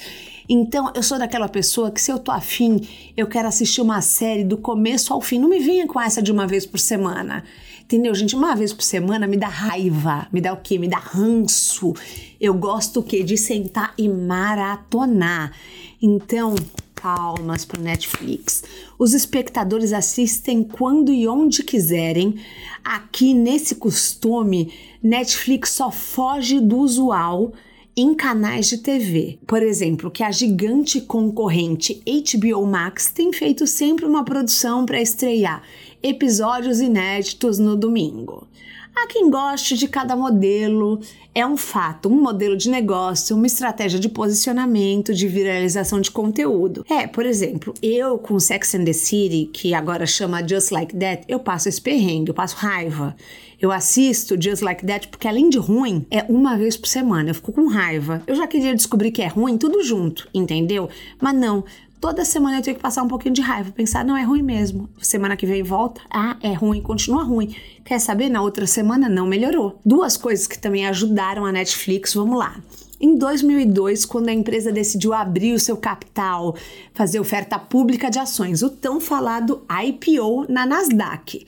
Então, 0.49 0.93
eu 0.95 1.03
sou 1.03 1.19
daquela 1.19 1.49
pessoa 1.49 1.91
que 1.91 2.01
se 2.01 2.11
eu 2.11 2.19
tô 2.19 2.31
afim, 2.31 2.87
eu 3.17 3.27
quero 3.27 3.49
assistir 3.49 3.81
uma 3.81 4.01
série 4.01 4.45
do 4.45 4.57
começo 4.57 5.13
ao 5.13 5.21
fim. 5.21 5.39
Não 5.39 5.49
me 5.49 5.59
venha 5.59 5.87
com 5.87 6.01
essa 6.01 6.23
de 6.23 6.33
uma 6.33 6.47
vez 6.47 6.67
por 6.67 6.79
semana. 6.79 7.45
Entendeu, 7.83 8.15
gente? 8.15 8.35
Uma 8.35 8.55
vez 8.55 8.73
por 8.73 8.83
semana 8.83 9.27
me 9.27 9.37
dá 9.37 9.49
raiva, 9.49 10.27
me 10.33 10.41
dá 10.41 10.53
o 10.53 10.57
quê? 10.57 10.79
Me 10.79 10.89
dá 10.89 10.99
ranço. 10.99 11.95
Eu 12.41 12.55
gosto 12.55 13.01
o 13.01 13.03
quê? 13.03 13.23
De 13.23 13.37
sentar 13.37 13.93
e 13.99 14.09
maratonar. 14.09 15.53
Então, 16.01 16.55
palmas 17.03 17.65
para 17.65 17.81
Netflix. 17.81 18.63
Os 18.99 19.13
espectadores 19.13 19.93
assistem 19.93 20.63
quando 20.63 21.13
e 21.13 21.27
onde 21.27 21.65
quiserem. 21.65 22.37
Aqui 22.85 23.35
nesse 23.35 23.75
costume, 23.75 24.73
Netflix 25.03 25.71
só 25.71 25.91
foge 25.91 26.61
do 26.61 26.79
usual 26.79 27.53
em 27.97 28.15
canais 28.15 28.69
de 28.69 28.79
TV. 28.79 29.39
Por 29.47 29.63
exemplo, 29.63 30.11
que 30.11 30.23
a 30.23 30.31
gigante 30.31 31.01
concorrente 31.01 32.03
HBO 32.07 32.67
Max 32.67 33.11
tem 33.11 33.33
feito 33.33 33.67
sempre 33.67 34.07
uma 34.07 34.25
produção 34.25 34.87
para 34.87 35.01
estrear 35.01 35.63
episódios 36.03 36.81
inéditos 36.81 37.59
no 37.59 37.77
domingo. 37.77 38.47
Há 38.95 39.07
quem 39.07 39.31
goste 39.31 39.77
de 39.77 39.89
cada 39.89 40.15
modelo, 40.15 41.01
é 41.35 41.47
um 41.47 41.57
fato, 41.57 42.11
um 42.11 42.23
modelo 42.23 42.57
de 42.57 42.69
negócio, 42.69 43.35
uma 43.35 43.47
estratégia 43.47 43.99
de 43.99 44.09
posicionamento, 44.09 45.15
de 45.15 45.27
viralização 45.27 45.99
de 45.99 46.11
conteúdo. 46.11 46.85
É, 46.89 47.07
por 47.07 47.25
exemplo, 47.25 47.73
eu 47.83 48.19
com 48.19 48.39
Sex 48.39 48.75
and 48.75 48.85
the 48.85 48.93
City, 48.93 49.49
que 49.51 49.73
agora 49.73 50.07
chama 50.07 50.47
Just 50.47 50.71
Like 50.71 50.95
That, 50.95 51.25
eu 51.27 51.41
passo 51.41 51.71
esse 51.71 51.81
perrengue, 51.81 52.29
eu 52.29 52.35
passo 52.35 52.57
raiva. 52.57 53.17
Eu 53.63 53.71
assisto 53.71 54.35
Just 54.39 54.61
Like 54.61 54.85
That 54.85 55.07
porque 55.07 55.29
além 55.29 55.49
de 55.49 55.57
ruim, 55.57 56.05
é 56.11 56.25
uma 56.29 56.57
vez 56.57 56.77
por 56.77 56.89
semana. 56.89 57.31
Eu 57.31 57.35
fico 57.37 57.53
com 57.53 57.69
raiva. 57.69 58.21
Eu 58.27 58.35
já 58.35 58.45
queria 58.49 58.75
descobrir 58.75 59.13
que 59.13 59.23
é 59.23 59.29
ruim 59.29 59.57
tudo 59.57 59.85
junto, 59.85 60.29
entendeu? 60.35 60.89
Mas 61.21 61.33
não, 61.33 61.63
toda 62.01 62.25
semana 62.25 62.59
eu 62.59 62.63
tenho 62.63 62.75
que 62.75 62.83
passar 62.83 63.05
um 63.05 63.09
pouquinho 63.09 63.33
de 63.33 63.41
raiva, 63.41 63.71
pensar, 63.71 64.05
não, 64.05 64.17
é 64.17 64.25
ruim 64.25 64.43
mesmo. 64.43 64.89
Semana 65.01 65.37
que 65.37 65.47
vem 65.47 65.63
volta, 65.63 66.01
ah, 66.11 66.37
é 66.43 66.53
ruim, 66.53 66.81
continua 66.81 67.23
ruim. 67.23 67.55
Quer 67.85 68.01
saber? 68.01 68.29
Na 68.29 68.43
outra 68.43 68.67
semana 68.67 69.09
não 69.09 69.29
melhorou. 69.29 69.79
Duas 69.87 70.17
coisas 70.17 70.49
que 70.49 70.59
também 70.59 70.85
ajudaram 70.89 71.47
a 71.47 71.53
Netflix, 71.53 72.15
vamos 72.15 72.37
lá. 72.37 72.61
Em 73.01 73.17
2002, 73.17 74.05
quando 74.05 74.29
a 74.29 74.33
empresa 74.33 74.73
decidiu 74.73 75.13
abrir 75.13 75.53
o 75.53 75.61
seu 75.61 75.77
capital, 75.77 76.57
fazer 76.95 77.21
oferta 77.21 77.61
pública 77.61 78.11
de 78.11 78.19
ações, 78.19 78.61
o 78.63 78.71
tão 78.71 79.01
falado 79.01 79.65
IPO 79.71 80.47
na 80.49 80.67
Nasdaq, 80.67 81.47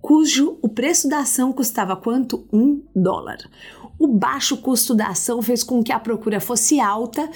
cujo 0.00 0.58
o 0.62 0.68
preço 0.68 1.08
da 1.08 1.20
ação 1.20 1.52
custava 1.52 1.96
quanto? 1.96 2.46
Um 2.52 2.82
dólar. 2.94 3.38
O 3.98 4.06
baixo 4.06 4.58
custo 4.58 4.94
da 4.94 5.08
ação 5.08 5.40
fez 5.40 5.62
com 5.62 5.82
que 5.82 5.92
a 5.92 5.98
procura 5.98 6.40
fosse 6.40 6.78
alta 6.78 7.28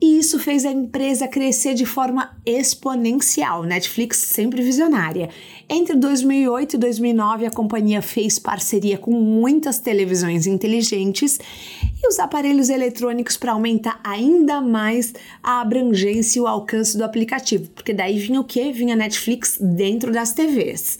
e 0.00 0.18
isso 0.18 0.38
fez 0.38 0.66
a 0.66 0.70
empresa 0.70 1.26
crescer 1.26 1.72
de 1.72 1.86
forma 1.86 2.36
exponencial. 2.44 3.62
Netflix 3.62 4.18
sempre 4.18 4.62
visionária. 4.62 5.30
Entre 5.66 5.96
2008 5.96 6.74
e 6.74 6.78
2009, 6.78 7.46
a 7.46 7.50
companhia 7.50 8.02
fez 8.02 8.38
parceria 8.38 8.98
com 8.98 9.12
muitas 9.12 9.78
televisões 9.78 10.46
inteligentes 10.46 11.38
e 11.82 12.06
os 12.06 12.18
aparelhos 12.18 12.68
eletrônicos 12.68 13.38
para 13.38 13.52
aumentar 13.52 13.98
ainda 14.04 14.60
mais 14.60 15.14
a 15.42 15.62
abrangência 15.62 16.38
e 16.38 16.42
o 16.42 16.46
alcance 16.46 16.98
do 16.98 17.04
aplicativo, 17.04 17.70
porque 17.70 17.94
daí 17.94 18.18
vinha 18.18 18.40
o 18.40 18.44
que? 18.44 18.72
Vinha 18.72 18.94
Netflix 18.94 19.56
dentro 19.58 20.12
das 20.12 20.32
TVs. 20.32 20.98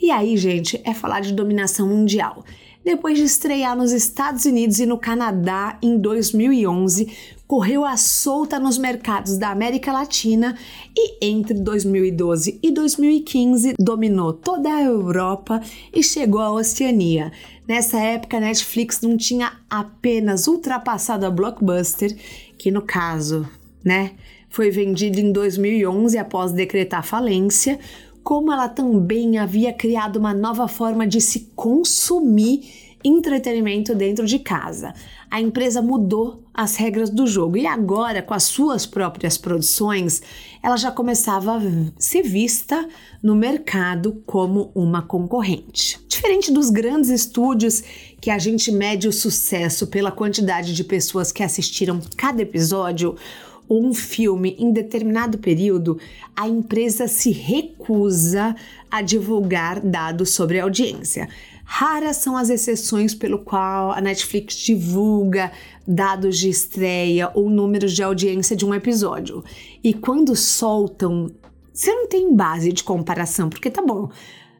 E 0.00 0.10
aí, 0.10 0.36
gente, 0.36 0.80
é 0.84 0.94
falar 0.94 1.20
de 1.20 1.32
dominação 1.32 1.86
mundial 1.86 2.44
depois 2.84 3.18
de 3.18 3.24
estrear 3.24 3.76
nos 3.76 3.92
Estados 3.92 4.44
Unidos 4.46 4.78
e 4.78 4.86
no 4.86 4.96
Canadá 4.96 5.78
em 5.82 5.98
2011, 5.98 7.08
correu 7.46 7.84
à 7.84 7.96
solta 7.96 8.58
nos 8.58 8.78
mercados 8.78 9.36
da 9.36 9.50
América 9.50 9.92
Latina 9.92 10.56
e 10.96 11.24
entre 11.24 11.54
2012 11.54 12.58
e 12.62 12.70
2015 12.70 13.74
dominou 13.78 14.32
toda 14.32 14.72
a 14.72 14.82
Europa 14.82 15.60
e 15.94 16.02
chegou 16.02 16.40
à 16.40 16.52
Oceania. 16.52 17.32
Nessa 17.68 17.98
época, 17.98 18.38
a 18.38 18.40
Netflix 18.40 19.00
não 19.02 19.16
tinha 19.16 19.52
apenas 19.68 20.46
ultrapassado 20.46 21.26
a 21.26 21.30
Blockbuster, 21.30 22.16
que 22.56 22.70
no 22.70 22.82
caso, 22.82 23.46
né, 23.84 24.12
foi 24.48 24.70
vendida 24.70 25.20
em 25.20 25.32
2011 25.32 26.16
após 26.18 26.52
decretar 26.52 27.04
falência, 27.04 27.78
como 28.22 28.52
ela 28.52 28.68
também 28.68 29.38
havia 29.38 29.72
criado 29.72 30.16
uma 30.16 30.34
nova 30.34 30.68
forma 30.68 31.06
de 31.06 31.20
se 31.20 31.50
consumir 31.54 32.90
entretenimento 33.02 33.94
dentro 33.94 34.26
de 34.26 34.38
casa. 34.38 34.92
A 35.30 35.40
empresa 35.40 35.80
mudou 35.80 36.44
as 36.52 36.76
regras 36.76 37.08
do 37.08 37.26
jogo 37.26 37.56
e 37.56 37.66
agora, 37.66 38.20
com 38.20 38.34
as 38.34 38.42
suas 38.42 38.84
próprias 38.84 39.38
produções, 39.38 40.20
ela 40.62 40.76
já 40.76 40.90
começava 40.90 41.56
a 41.56 41.60
ser 41.98 42.22
vista 42.22 42.86
no 43.22 43.34
mercado 43.34 44.22
como 44.26 44.70
uma 44.74 45.02
concorrente. 45.02 45.98
Diferente 46.08 46.52
dos 46.52 46.68
grandes 46.68 47.08
estúdios 47.08 47.82
que 48.20 48.30
a 48.30 48.38
gente 48.38 48.70
mede 48.70 49.08
o 49.08 49.12
sucesso 49.12 49.86
pela 49.86 50.12
quantidade 50.12 50.74
de 50.74 50.84
pessoas 50.84 51.32
que 51.32 51.42
assistiram 51.42 52.00
cada 52.16 52.42
episódio, 52.42 53.16
ou 53.70 53.86
um 53.86 53.94
filme 53.94 54.56
em 54.58 54.72
determinado 54.72 55.38
período, 55.38 55.96
a 56.34 56.48
empresa 56.48 57.06
se 57.06 57.30
recusa 57.30 58.56
a 58.90 59.00
divulgar 59.00 59.78
dados 59.78 60.30
sobre 60.30 60.58
a 60.58 60.64
audiência. 60.64 61.28
Raras 61.64 62.16
são 62.16 62.36
as 62.36 62.50
exceções 62.50 63.14
pelo 63.14 63.38
qual 63.38 63.92
a 63.92 64.00
Netflix 64.00 64.56
divulga 64.56 65.52
dados 65.86 66.36
de 66.36 66.48
estreia 66.48 67.30
ou 67.32 67.48
números 67.48 67.92
de 67.92 68.02
audiência 68.02 68.56
de 68.56 68.66
um 68.66 68.74
episódio. 68.74 69.44
E 69.84 69.94
quando 69.94 70.34
soltam, 70.34 71.30
você 71.72 71.94
não 71.94 72.08
tem 72.08 72.34
base 72.34 72.72
de 72.72 72.82
comparação, 72.82 73.48
porque 73.48 73.70
tá 73.70 73.80
bom, 73.80 74.10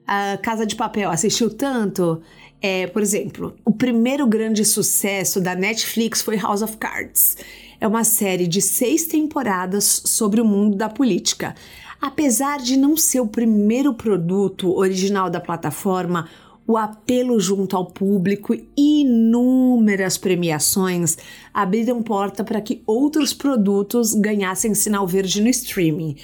a 0.06 0.38
Casa 0.38 0.64
de 0.64 0.76
Papel 0.76 1.10
assistiu 1.10 1.50
tanto. 1.50 2.22
É, 2.62 2.86
por 2.86 3.02
exemplo, 3.02 3.56
o 3.64 3.72
primeiro 3.72 4.24
grande 4.24 4.64
sucesso 4.64 5.40
da 5.40 5.56
Netflix 5.56 6.22
foi 6.22 6.36
House 6.36 6.62
of 6.62 6.76
Cards 6.76 7.36
é 7.80 7.88
uma 7.88 8.04
série 8.04 8.46
de 8.46 8.60
seis 8.60 9.06
temporadas 9.06 10.02
sobre 10.04 10.40
o 10.40 10.44
mundo 10.44 10.76
da 10.76 10.88
política. 10.88 11.54
Apesar 12.00 12.58
de 12.58 12.76
não 12.76 12.96
ser 12.96 13.20
o 13.20 13.26
primeiro 13.26 13.94
produto 13.94 14.74
original 14.76 15.30
da 15.30 15.40
plataforma, 15.40 16.28
o 16.66 16.76
apelo 16.76 17.40
junto 17.40 17.76
ao 17.76 17.86
público 17.86 18.54
e 18.54 19.00
inúmeras 19.00 20.16
premiações 20.16 21.18
abriram 21.52 22.02
porta 22.02 22.44
para 22.44 22.60
que 22.60 22.82
outros 22.86 23.32
produtos 23.32 24.14
ganhassem 24.14 24.74
sinal 24.74 25.06
verde 25.06 25.42
no 25.42 25.48
streaming. 25.48 26.16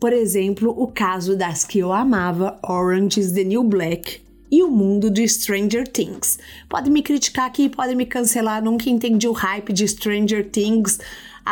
Por 0.00 0.12
exemplo, 0.12 0.74
o 0.74 0.86
caso 0.86 1.36
das 1.36 1.64
que 1.64 1.80
eu 1.80 1.92
amava, 1.92 2.58
Orange 2.66 3.20
is 3.20 3.32
the 3.32 3.44
New 3.44 3.62
Black, 3.62 4.22
e 4.50 4.62
o 4.62 4.70
mundo 4.70 5.10
de 5.10 5.26
Stranger 5.28 5.86
Things. 5.86 6.38
Pode 6.68 6.90
me 6.90 7.02
criticar 7.02 7.46
aqui, 7.46 7.68
pode 7.68 7.94
me 7.94 8.06
cancelar, 8.06 8.62
nunca 8.62 8.90
entendi 8.90 9.28
o 9.28 9.32
hype 9.32 9.72
de 9.72 9.86
Stranger 9.86 10.48
Things. 10.48 10.98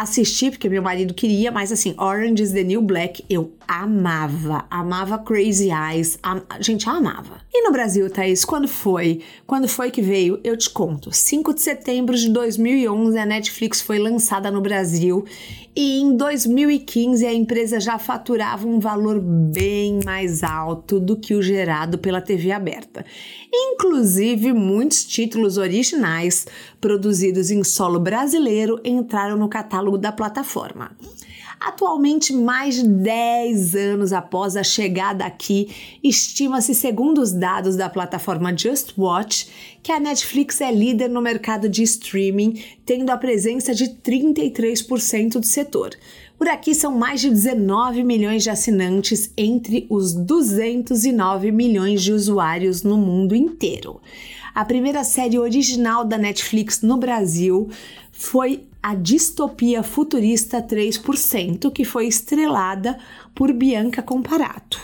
Assisti 0.01 0.53
porque 0.53 0.69
meu 0.69 0.81
marido 0.81 1.13
queria, 1.13 1.51
mas 1.51 1.73
assim, 1.73 1.93
Orange 1.99 2.41
is 2.41 2.53
the 2.53 2.63
New 2.63 2.81
Black 2.81 3.25
eu 3.29 3.53
amava, 3.67 4.65
amava 4.71 5.19
Crazy 5.19 5.71
Eyes, 5.71 6.21
am... 6.23 6.41
gente, 6.61 6.89
amava. 6.89 7.41
E 7.53 7.65
no 7.65 7.73
Brasil, 7.73 8.09
Thaís, 8.09 8.45
quando 8.45 8.69
foi? 8.69 9.21
Quando 9.45 9.67
foi 9.67 9.91
que 9.91 10.01
veio? 10.01 10.39
Eu 10.45 10.57
te 10.57 10.71
conto. 10.71 11.11
5 11.11 11.53
de 11.53 11.63
setembro 11.63 12.17
de 12.17 12.29
2011 12.29 13.19
a 13.19 13.27
Netflix 13.27 13.81
foi 13.81 13.99
lançada 13.99 14.53
no 14.53 14.61
Brasil 14.61 15.25
e 15.81 16.01
em 16.01 16.17
2015 16.17 17.25
a 17.25 17.33
empresa 17.33 17.79
já 17.79 18.01
faturava 18.01 18.67
um 18.67 18.81
valor 18.81 19.21
bem 19.21 20.01
mais 20.05 20.43
alto 20.43 20.99
do 20.99 21.17
que 21.17 21.37
o 21.37 21.41
gerado 21.41 21.99
pela 21.99 22.21
TV 22.21 22.51
aberta. 22.51 23.07
Inclusive, 23.55 24.53
muitos 24.53 25.05
títulos 25.05 25.57
originais 25.57 26.49
produzidos 26.81 27.53
em 27.53 27.63
solo 27.63 28.01
brasileiro 28.01 28.81
entraram 28.85 29.37
no 29.37 29.49
catálogo 29.49 29.88
da 29.97 30.13
plataforma. 30.13 30.91
Atualmente, 31.61 32.33
mais 32.33 32.77
de 32.77 32.85
10 32.85 33.75
anos 33.75 34.13
após 34.13 34.57
a 34.57 34.63
chegada 34.63 35.25
aqui, 35.25 35.69
estima-se, 36.05 36.73
segundo 36.73 37.21
os 37.21 37.33
dados 37.33 37.75
da 37.75 37.89
plataforma 37.89 38.57
Just 38.57 38.95
Watch, 38.97 39.49
que 39.83 39.91
a 39.91 39.99
Netflix 39.99 40.61
é 40.61 40.71
líder 40.71 41.09
no 41.09 41.21
mercado 41.21 41.69
de 41.69 41.83
streaming, 41.83 42.63
tendo 42.87 43.11
a 43.11 43.17
presença 43.17 43.75
de 43.75 43.89
33% 43.89 45.41
do 45.41 45.47
setor. 45.47 45.91
Por 46.39 46.47
aqui 46.47 46.73
são 46.73 46.97
mais 46.97 47.21
de 47.21 47.29
19 47.29 48.05
milhões 48.05 48.45
de 48.45 48.51
assinantes 48.51 49.33
entre 49.37 49.85
os 49.91 50.15
209 50.15 51.51
milhões 51.51 52.01
de 52.01 52.13
usuários 52.13 52.85
no 52.85 52.97
mundo 52.97 53.35
inteiro. 53.35 54.01
A 54.55 54.65
primeira 54.65 55.03
série 55.03 55.39
original 55.39 56.05
da 56.05 56.17
Netflix 56.17 56.83
no 56.83 56.97
Brasil 56.97 57.69
foi 58.13 58.68
a 58.83 58.95
distopia 58.95 59.83
futurista 59.83 60.63
3%, 60.63 61.71
que 61.73 61.85
foi 61.85 62.07
estrelada 62.07 62.99
por 63.35 63.53
Bianca 63.53 64.03
Comparato. 64.03 64.81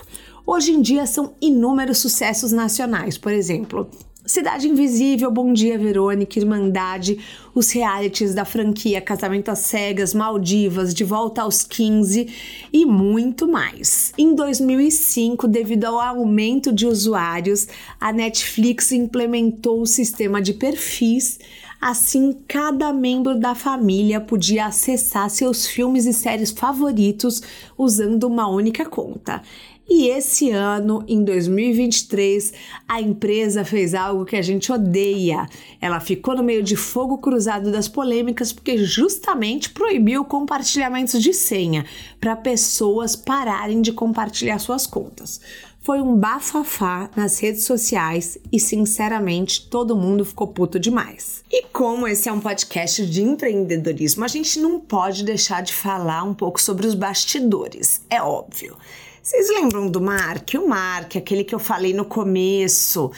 Hoje 0.47 0.73
em 0.73 0.83
dia 0.83 1.07
são 1.07 1.35
inúmeros 1.41 1.99
sucessos 1.99 2.53
nacionais, 2.53 3.17
por 3.17 3.33
exemplo, 3.33 3.89
Cidade 4.27 4.67
Invisível, 4.67 5.31
Bom 5.31 5.53
Dia 5.53 5.77
Verônica, 5.79 6.39
Irmandade, 6.39 7.19
os 7.55 7.71
realities 7.71 8.35
da 8.35 8.47
franquia 8.47 8.99
Casamento 8.99 9.51
às 9.51 9.59
Cegas, 9.59 10.15
Maldivas, 10.15 10.95
De 10.95 11.05
Volta 11.05 11.43
aos 11.43 11.63
15 11.63 12.29
e 12.73 12.87
muito 12.87 13.47
mais. 13.47 14.15
Em 14.17 14.35
2005, 14.35 15.47
devido 15.47 15.85
ao 15.85 16.01
aumento 16.01 16.73
de 16.73 16.87
usuários, 16.87 17.69
a 18.01 18.15
Netflix 18.15 18.93
implementou 18.93 19.83
o 19.83 19.87
sistema 19.87 20.41
de 20.41 20.55
perfis 20.55 21.39
Assim, 21.87 22.35
cada 22.49 22.95
membro 22.95 23.39
da 23.39 23.55
família 23.55 24.19
podia 24.19 24.65
acessar 24.65 25.29
seus 25.29 25.67
filmes 25.67 26.07
e 26.07 26.15
séries 26.15 26.51
favoritos 26.51 27.43
usando 27.77 28.25
uma 28.25 28.49
única 28.49 28.87
conta. 28.87 29.43
E 29.87 30.09
esse 30.09 30.51
ano, 30.51 31.05
em 31.07 31.23
2023, 31.23 32.55
a 32.89 33.03
empresa 33.03 33.67
fez 33.67 33.95
algo 33.95 34.25
que 34.25 34.35
a 34.35 34.41
gente 34.41 34.73
odeia. 34.73 35.47
Ela 35.79 36.01
ficou 36.01 36.35
no 36.35 36.43
meio 36.43 36.63
de 36.63 36.75
fogo 36.75 37.19
cruzado 37.19 37.71
das 37.71 37.87
polêmicas 37.87 38.51
porque 38.51 38.79
justamente 38.79 39.69
proibiu 39.69 40.25
compartilhamentos 40.25 41.23
de 41.23 41.35
senha 41.35 41.85
para 42.19 42.35
pessoas 42.35 43.15
pararem 43.15 43.83
de 43.83 43.93
compartilhar 43.93 44.59
suas 44.59 44.87
contas. 44.87 45.39
Foi 45.85 46.01
um 46.01 46.17
bafafá 46.17 47.11
nas 47.15 47.39
redes 47.39 47.65
sociais 47.65 48.39
e, 48.51 48.59
sinceramente, 48.59 49.69
todo 49.69 49.95
mundo 49.95 50.25
ficou 50.25 50.47
puto 50.47 50.81
demais. 50.81 51.45
E 51.53 51.65
como 51.65 52.09
esse 52.09 52.27
é 52.27 52.33
um 52.33 52.41
podcast 52.41 53.05
de 53.05 53.23
empreendedorismo, 53.23 54.25
a 54.25 54.29
gente 54.29 54.59
não 54.59 54.81
pode 54.81 55.23
deixar 55.23 55.63
de 55.63 55.75
falar 55.75 56.23
um 56.23 56.33
pouco 56.33 56.59
sobre 56.59 56.87
os 56.87 56.95
bastidores, 56.95 58.01
é 58.09 58.23
óbvio. 58.23 58.79
Vocês 59.23 59.51
lembram 59.51 59.87
do 59.87 60.01
Mark? 60.01 60.55
O 60.55 60.67
Mark, 60.67 61.17
aquele 61.17 61.45
que 61.45 61.55
eu 61.55 61.59
falei 61.59 61.93
no 61.93 62.07
começo, 62.07 63.11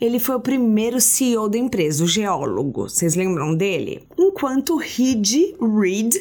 ele 0.00 0.18
foi 0.18 0.34
o 0.34 0.40
primeiro 0.40 1.02
CEO 1.02 1.48
da 1.48 1.58
empresa, 1.58 2.04
o 2.04 2.06
geólogo. 2.06 2.88
Vocês 2.88 3.14
lembram 3.14 3.54
dele? 3.54 4.02
Enquanto 4.18 4.76
Reed 4.76 5.54
Reed 5.60 6.16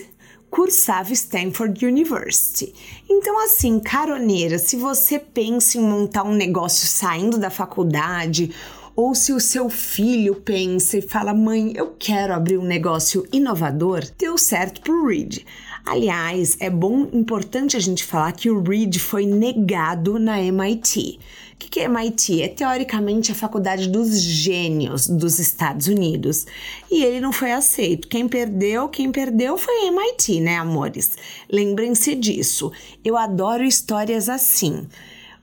cursava 0.53 1.11
Stanford 1.13 1.83
University. 1.83 2.75
Então, 3.09 3.43
assim, 3.43 3.79
caroneira, 3.79 4.59
se 4.59 4.75
você 4.75 5.17
pensa 5.17 5.79
em 5.79 5.81
montar 5.81 6.21
um 6.21 6.35
negócio 6.35 6.85
saindo 6.85 7.39
da 7.39 7.49
faculdade 7.49 8.53
ou 8.95 9.15
se 9.15 9.33
o 9.33 9.39
seu 9.39 9.67
filho 9.67 10.35
pensa 10.35 10.99
e 10.99 11.01
fala: 11.01 11.33
mãe, 11.33 11.73
eu 11.75 11.95
quero 11.97 12.35
abrir 12.35 12.59
um 12.59 12.65
negócio 12.65 13.27
inovador, 13.33 14.03
deu 14.15 14.37
certo 14.37 14.81
pro 14.81 15.07
Reed. 15.07 15.39
Aliás, 15.83 16.55
é 16.59 16.69
bom, 16.69 17.09
importante 17.11 17.75
a 17.75 17.79
gente 17.79 18.03
falar 18.03 18.31
que 18.33 18.51
o 18.51 18.61
Reed 18.61 18.99
foi 18.99 19.25
negado 19.25 20.19
na 20.19 20.39
MIT. 20.39 21.19
O 21.53 21.55
que, 21.55 21.79
é 21.79 21.83
MIT? 21.83 22.41
É 22.41 22.47
teoricamente 22.47 23.31
a 23.31 23.35
faculdade 23.35 23.87
dos 23.87 24.19
gênios 24.19 25.07
dos 25.07 25.39
Estados 25.39 25.87
Unidos. 25.87 26.45
E 26.91 27.03
ele 27.03 27.21
não 27.21 27.31
foi 27.31 27.51
aceito. 27.51 28.07
Quem 28.07 28.27
perdeu, 28.27 28.89
quem 28.89 29.11
perdeu 29.11 29.57
foi 29.57 29.87
MIT, 29.87 30.41
né, 30.41 30.57
amores? 30.57 31.15
Lembrem-se 31.51 32.15
disso. 32.15 32.71
Eu 33.03 33.15
adoro 33.15 33.63
histórias 33.63 34.29
assim. 34.29 34.87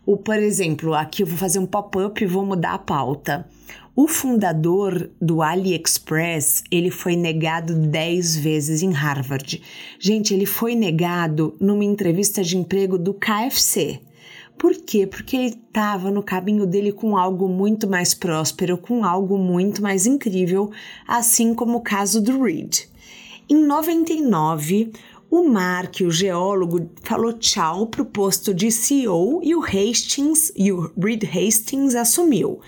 O, 0.05 0.16
por 0.16 0.37
exemplo, 0.37 0.94
aqui 0.94 1.23
eu 1.23 1.27
vou 1.27 1.38
fazer 1.38 1.59
um 1.59 1.66
pop-up 1.66 2.23
e 2.23 2.27
vou 2.27 2.44
mudar 2.44 2.75
a 2.75 2.79
pauta. 2.79 3.46
O 3.94 4.09
fundador 4.09 5.11
do 5.20 5.42
AliExpress, 5.42 6.64
ele 6.70 6.90
foi 6.90 7.16
negado 7.16 7.75
10 7.75 8.37
vezes 8.37 8.83
em 8.83 8.92
Harvard. 8.92 9.61
Gente, 9.99 10.33
ele 10.33 10.46
foi 10.46 10.75
negado 10.75 11.55
numa 11.61 11.85
entrevista 11.85 12.42
de 12.42 12.57
emprego 12.57 12.96
do 12.96 13.12
KFC. 13.12 14.01
Por 14.61 14.75
quê? 14.75 15.07
Porque 15.07 15.38
ele 15.38 15.46
estava 15.46 16.11
no 16.11 16.23
caminho 16.23 16.66
dele 16.66 16.92
com 16.92 17.16
algo 17.16 17.49
muito 17.49 17.88
mais 17.88 18.12
próspero, 18.12 18.77
com 18.77 19.07
algo 19.07 19.38
muito 19.38 19.81
mais 19.81 20.05
incrível, 20.05 20.70
assim 21.09 21.55
como 21.55 21.79
o 21.79 21.81
caso 21.81 22.20
do 22.20 22.42
Reed. 22.42 22.81
Em 23.49 23.57
99, 23.57 24.92
o 25.31 25.44
Mark, 25.44 26.03
o 26.03 26.11
geólogo, 26.11 26.90
falou 27.03 27.33
tchau 27.33 27.87
para 27.87 28.03
o 28.03 28.05
posto 28.05 28.53
de 28.53 28.70
CEO 28.70 29.40
e 29.42 29.55
o 29.55 29.64
Hastings, 29.64 30.53
e 30.55 30.70
o 30.70 30.92
Reed 30.94 31.25
Hastings 31.25 31.94
assumiu. 31.94 32.61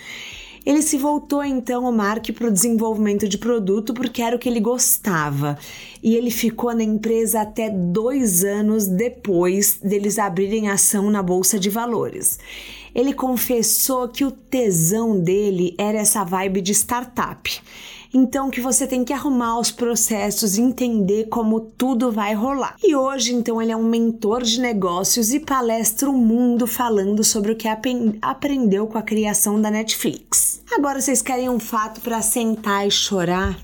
Ele 0.65 0.81
se 0.81 0.97
voltou 0.97 1.43
então, 1.43 1.85
o 1.85 1.93
Mark, 1.93 2.31
para 2.31 2.47
o 2.47 2.51
desenvolvimento 2.51 3.29
de 3.29 3.37
produto 3.37 3.93
porque 3.93 4.23
era 4.23 4.37
o 4.37 4.39
que 4.39 4.49
ele 4.49 4.61
gostava. 4.61 5.59
E 6.03 6.15
ele 6.15 6.31
ficou 6.31 6.75
na 6.75 6.85
empresa 6.85 7.41
até 7.41 7.69
dois 7.69 8.45
anos 8.45 8.87
depois 8.87 9.79
deles 9.83 10.19
abrirem 10.19 10.69
ação 10.69 11.11
na 11.11 11.23
Bolsa 11.23 11.59
de 11.59 11.69
Valores. 11.69 12.39
Ele 12.95 13.13
confessou 13.13 14.09
que 14.09 14.25
o 14.25 14.31
tesão 14.31 15.19
dele 15.19 15.75
era 15.79 15.99
essa 15.99 16.23
vibe 16.25 16.61
de 16.61 16.73
startup. 16.73 17.63
Então 18.15 18.51
que 18.51 18.61
você 18.61 18.87
tem 18.87 19.05
que 19.05 19.13
arrumar 19.13 19.59
os 19.59 19.71
processos, 19.71 20.59
entender 20.59 21.29
como 21.29 21.61
tudo 21.61 22.13
vai 22.13 22.35
rolar. 22.35 22.77
E 22.83 22.95
hoje, 22.95 23.35
então, 23.35 23.61
ele 23.61 23.73
é 23.73 23.77
um 23.77 23.89
mentor 23.89 24.43
de 24.43 24.61
negócios 24.61 25.33
e 25.33 25.41
palestra 25.41 26.11
o 26.11 26.13
mundo 26.13 26.67
falando 26.67 27.25
sobre 27.25 27.53
o 27.53 27.57
que 27.57 27.69
aprendeu 28.21 28.87
com 28.87 28.99
a 28.99 29.03
criação 29.03 29.61
da 29.61 29.71
Netflix. 29.71 30.63
Agora 30.71 31.01
vocês 31.01 31.23
querem 31.23 31.49
um 31.49 31.59
fato 31.59 32.01
para 32.01 32.21
sentar 32.21 32.87
e 32.87 32.91
chorar? 32.91 33.59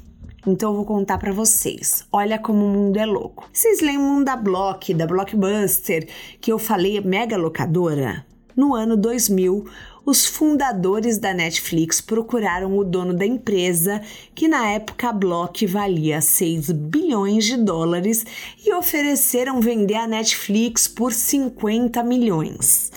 Então 0.47 0.71
eu 0.71 0.77
vou 0.77 0.85
contar 0.85 1.19
para 1.19 1.33
vocês. 1.33 2.07
Olha 2.11 2.39
como 2.39 2.65
o 2.65 2.69
mundo 2.69 2.97
é 2.97 3.05
louco. 3.05 3.49
Vocês 3.53 3.81
lembram 3.81 4.25
da 4.25 4.37
Block, 4.37 4.95
da 4.95 5.07
Blockbuster, 5.07 6.09
que 6.41 6.51
eu 6.51 6.59
falei 6.59 7.01
mega 7.01 7.37
locadora? 7.37 8.25
No 8.59 8.75
ano 8.75 8.97
2000, 8.97 9.67
os 10.05 10.27
fundadores 10.27 11.17
da 11.17 11.33
Netflix 11.33 12.01
procuraram 12.01 12.77
o 12.77 12.83
dono 12.83 13.15
da 13.15 13.25
empresa, 13.25 14.03
que 14.35 14.49
na 14.49 14.69
época 14.71 15.11
a 15.11 15.13
Block 15.13 15.65
valia 15.65 16.21
6 16.21 16.73
bilhões 16.73 17.45
de 17.45 17.57
dólares, 17.57 18.27
e 18.67 18.75
ofereceram 18.75 19.61
vender 19.61 19.95
a 19.95 20.09
Netflix 20.09 20.89
por 20.89 21.13
50 21.13 22.03
milhões 22.03 22.91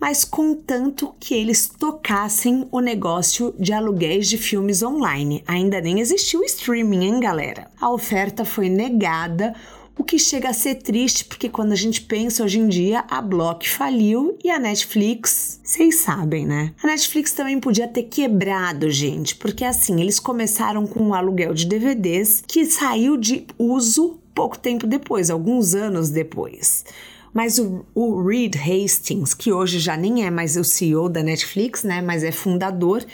mas 0.00 0.24
contanto 0.24 1.14
que 1.20 1.32
eles 1.32 1.68
tocassem 1.68 2.66
o 2.72 2.80
negócio 2.80 3.54
de 3.56 3.72
aluguéis 3.72 4.28
de 4.28 4.36
filmes 4.36 4.82
online. 4.82 5.44
Ainda 5.46 5.80
nem 5.80 6.00
existiu 6.00 6.42
streaming, 6.42 7.04
hein, 7.04 7.20
galera? 7.20 7.70
A 7.80 7.88
oferta 7.88 8.44
foi 8.44 8.68
negada, 8.68 9.54
o 9.96 10.04
que 10.04 10.18
chega 10.18 10.48
a 10.48 10.54
ser 10.54 10.76
triste 10.76 11.24
porque 11.24 11.48
quando 11.48 11.72
a 11.72 11.76
gente 11.76 12.00
pensa 12.02 12.44
hoje 12.44 12.58
em 12.58 12.68
dia, 12.68 13.04
a 13.08 13.20
Block 13.20 13.68
faliu 13.68 14.38
e 14.42 14.50
a 14.50 14.58
Netflix, 14.58 15.60
vocês 15.62 15.96
sabem, 15.96 16.46
né? 16.46 16.72
A 16.82 16.86
Netflix 16.86 17.32
também 17.32 17.60
podia 17.60 17.86
ter 17.86 18.04
quebrado, 18.04 18.90
gente, 18.90 19.36
porque 19.36 19.64
assim, 19.64 20.00
eles 20.00 20.18
começaram 20.18 20.86
com 20.86 21.00
um 21.00 21.14
aluguel 21.14 21.54
de 21.54 21.66
DVDs 21.66 22.42
que 22.46 22.64
saiu 22.66 23.16
de 23.16 23.46
uso 23.58 24.18
pouco 24.34 24.58
tempo 24.58 24.86
depois, 24.86 25.30
alguns 25.30 25.74
anos 25.74 26.10
depois. 26.10 26.84
Mas 27.32 27.58
o, 27.58 27.84
o 27.94 28.22
Reed 28.22 28.56
Hastings, 28.56 29.32
que 29.32 29.52
hoje 29.52 29.78
já 29.78 29.96
nem 29.96 30.24
é 30.24 30.30
mais 30.30 30.56
o 30.56 30.64
CEO 30.64 31.08
da 31.08 31.22
Netflix, 31.22 31.82
né, 31.82 32.02
mas 32.02 32.22
é 32.22 32.30
fundador, 32.30 33.04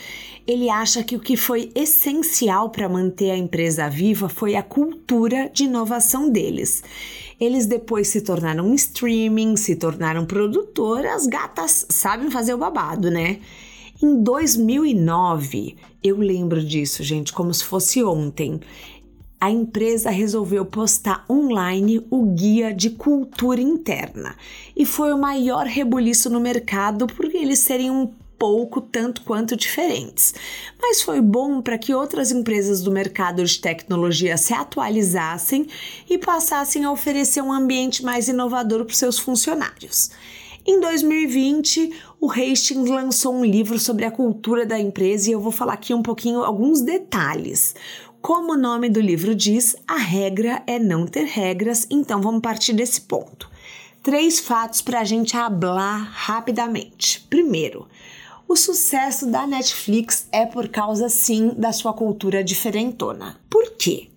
ele 0.48 0.70
acha 0.70 1.04
que 1.04 1.14
o 1.14 1.20
que 1.20 1.37
foi 1.37 1.70
essencial 1.74 2.70
para 2.70 2.88
manter 2.88 3.30
a 3.30 3.37
empresa 3.37 3.87
viva 3.90 4.30
foi 4.30 4.56
a 4.56 4.62
cultura 4.62 5.50
de 5.52 5.64
inovação 5.64 6.30
deles. 6.30 6.82
Eles 7.38 7.66
depois 7.66 8.08
se 8.08 8.22
tornaram 8.22 8.72
streaming, 8.74 9.56
se 9.56 9.76
tornaram 9.76 10.24
produtor, 10.24 11.04
as 11.04 11.26
gatas 11.26 11.84
sabem 11.90 12.30
fazer 12.30 12.54
o 12.54 12.58
babado, 12.58 13.11
né? 13.11 13.40
Em 14.02 14.22
2009, 14.22 15.76
eu 16.02 16.16
lembro 16.16 16.64
disso, 16.64 17.02
gente, 17.02 17.30
como 17.30 17.52
se 17.52 17.64
fosse 17.64 18.02
ontem 18.02 18.58
a 19.40 19.50
empresa 19.50 20.11
resolveu 20.11 20.64
postar 20.64 21.24
online 21.30 22.04
o 22.11 22.24
guia 22.34 22.74
de 22.74 22.90
cultura 22.90 23.61
interna. 23.61 24.34
E 24.76 24.84
foi 24.84 25.12
o 25.12 25.18
maior 25.18 25.64
rebuliço 25.64 26.28
no 26.28 26.40
mercado 26.40 27.06
por 27.06 27.24
eles 27.26 27.61
serem 27.61 27.88
um 27.88 28.11
pouco 28.38 28.81
tanto 28.81 29.22
quanto 29.22 29.57
diferentes. 29.57 30.35
Mas 30.81 31.03
foi 31.03 31.20
bom 31.20 31.61
para 31.61 31.77
que 31.77 31.94
outras 31.94 32.31
empresas 32.31 32.83
do 32.83 32.90
mercado 32.90 33.44
de 33.44 33.59
tecnologia 33.59 34.37
se 34.37 34.55
atualizassem 34.55 35.66
e 36.09 36.16
passassem 36.16 36.85
a 36.85 36.92
oferecer 36.92 37.42
um 37.42 37.53
ambiente 37.53 38.05
mais 38.05 38.29
inovador 38.29 38.85
para 38.85 38.94
seus 38.94 39.18
funcionários. 39.18 40.11
Em 40.70 40.79
2020, 40.81 41.90
o 42.20 42.31
Hastings 42.31 42.90
lançou 42.90 43.35
um 43.35 43.44
livro 43.44 43.79
sobre 43.79 44.05
a 44.05 44.11
cultura 44.11 44.66
da 44.66 44.79
empresa 44.79 45.31
e 45.31 45.33
eu 45.33 45.40
vou 45.40 45.51
falar 45.51 45.72
aqui 45.72 45.94
um 45.94 46.03
pouquinho 46.03 46.42
alguns 46.42 46.83
detalhes. 46.83 47.74
Como 48.20 48.53
o 48.53 48.57
nome 48.57 48.90
do 48.90 49.01
livro 49.01 49.35
diz, 49.35 49.77
a 49.87 49.96
regra 49.96 50.62
é 50.66 50.79
não 50.79 51.07
ter 51.07 51.24
regras, 51.24 51.87
então 51.88 52.20
vamos 52.20 52.42
partir 52.42 52.74
desse 52.74 53.01
ponto. 53.01 53.51
Três 54.03 54.40
fatos 54.40 54.83
para 54.83 55.01
a 55.01 55.05
gente 55.05 55.37
hablar 55.37 56.03
rapidamente. 56.12 57.27
Primeiro, 57.31 57.87
o 58.48 58.56
sucesso 58.56 59.26
da 59.26 59.46
Netflix 59.46 60.26
é 60.32 60.46
por 60.46 60.68
causa 60.68 61.11
sim 61.11 61.52
da 61.56 61.70
sua 61.70 61.92
cultura 61.92 62.42
diferentona. 62.42 63.38
Por 63.50 63.72
quê? 63.72 64.08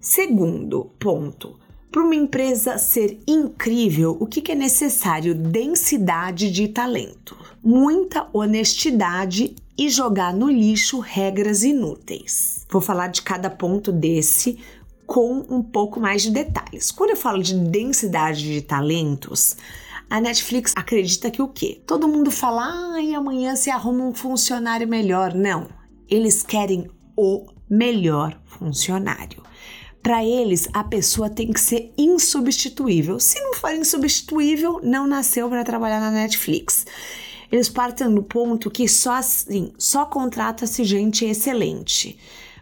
Segundo 0.00 0.92
ponto, 0.98 1.58
para 1.90 2.04
uma 2.04 2.14
empresa 2.14 2.78
ser 2.78 3.18
incrível, 3.26 4.16
o 4.20 4.26
que, 4.26 4.52
é 4.52 4.54
necessário? 4.54 5.34
Densidade 5.34 6.52
de 6.52 6.68
talento, 6.68 7.36
muita 7.62 8.28
honestidade 8.32 9.56
e 9.76 9.88
jogar 9.88 10.32
no 10.32 10.48
lixo 10.48 11.00
regras 11.00 11.64
inúteis. 11.64 12.64
Vou 12.70 12.80
falar 12.80 13.08
de 13.08 13.22
cada 13.22 13.50
ponto 13.50 13.90
desse 13.90 14.58
com 15.04 15.44
um 15.50 15.62
pouco 15.62 15.98
mais 15.98 16.22
de 16.22 16.30
detalhes. 16.30 16.92
Quando 16.92 17.10
eu 17.10 17.16
falo 17.16 17.42
de 17.42 17.54
densidade 17.54 18.42
de 18.44 18.62
talentos, 18.62 19.56
a 20.08 20.20
Netflix 20.20 20.72
acredita 20.76 21.30
que 21.30 21.42
o 21.42 21.48
quê? 21.48 21.82
Todo 21.86 22.08
mundo 22.08 22.30
fala, 22.30 22.94
ah, 22.94 23.02
e 23.02 23.14
amanhã 23.14 23.56
se 23.56 23.70
arruma 23.70 24.04
um 24.04 24.14
funcionário 24.14 24.86
melhor. 24.86 25.34
Não, 25.34 25.68
eles 26.08 26.42
querem 26.42 26.90
o 27.16 27.46
melhor 27.68 28.40
funcionário. 28.46 29.42
Para 30.02 30.22
eles, 30.22 30.68
a 30.74 30.84
pessoa 30.84 31.30
tem 31.30 31.50
que 31.50 31.60
ser 31.60 31.92
insubstituível. 31.96 33.18
Se 33.18 33.40
não 33.40 33.54
for 33.54 33.74
insubstituível, 33.74 34.78
não 34.82 35.06
nasceu 35.06 35.48
para 35.48 35.64
trabalhar 35.64 35.98
na 35.98 36.10
Netflix. 36.10 36.84
Eles 37.50 37.68
partem 37.68 38.12
do 38.14 38.22
ponto 38.22 38.70
que 38.70 38.86
só 38.86 39.14
assim, 39.14 39.72
só 39.78 40.04
contrata-se 40.04 40.84
gente 40.84 41.24
excelente, 41.24 42.18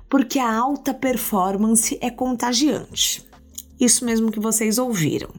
porque 0.09 0.39
a 0.39 0.55
alta 0.55 0.95
performance 0.95 1.99
é 2.01 2.11
contagiante. 2.11 3.25
Isso 3.81 4.05
mesmo 4.05 4.31
que 4.31 4.39
vocês 4.39 4.79
ouviram. 4.79 5.31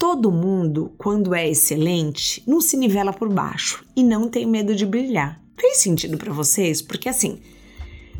Todo 0.00 0.32
mundo, 0.32 0.94
quando 0.96 1.34
é 1.34 1.46
excelente, 1.46 2.42
não 2.46 2.58
se 2.62 2.74
nivela 2.74 3.12
por 3.12 3.28
baixo 3.28 3.84
e 3.94 4.02
não 4.02 4.30
tem 4.30 4.46
medo 4.46 4.74
de 4.74 4.86
brilhar. 4.86 5.38
Fez 5.58 5.76
sentido 5.76 6.16
para 6.16 6.32
vocês? 6.32 6.80
Porque 6.80 7.06
assim, 7.06 7.38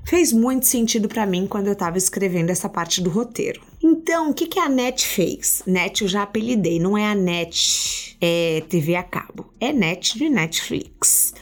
fez 0.04 0.30
muito 0.30 0.66
sentido 0.66 1.08
para 1.08 1.24
mim 1.24 1.46
quando 1.46 1.68
eu 1.68 1.72
estava 1.72 1.96
escrevendo 1.96 2.50
essa 2.50 2.68
parte 2.68 3.00
do 3.00 3.08
roteiro. 3.08 3.62
Então, 3.82 4.28
o 4.28 4.34
que, 4.34 4.46
que 4.46 4.58
a 4.58 4.68
NET 4.68 5.06
fez? 5.06 5.62
NET 5.66 6.02
eu 6.02 6.08
já 6.08 6.22
apelidei, 6.22 6.78
não 6.78 6.98
é 6.98 7.06
a 7.06 7.14
NET 7.14 8.14
é 8.20 8.62
TV 8.68 8.94
a 8.94 9.02
cabo, 9.02 9.50
é 9.58 9.72
net 9.72 10.18
de 10.18 10.28
Netflix. 10.28 11.32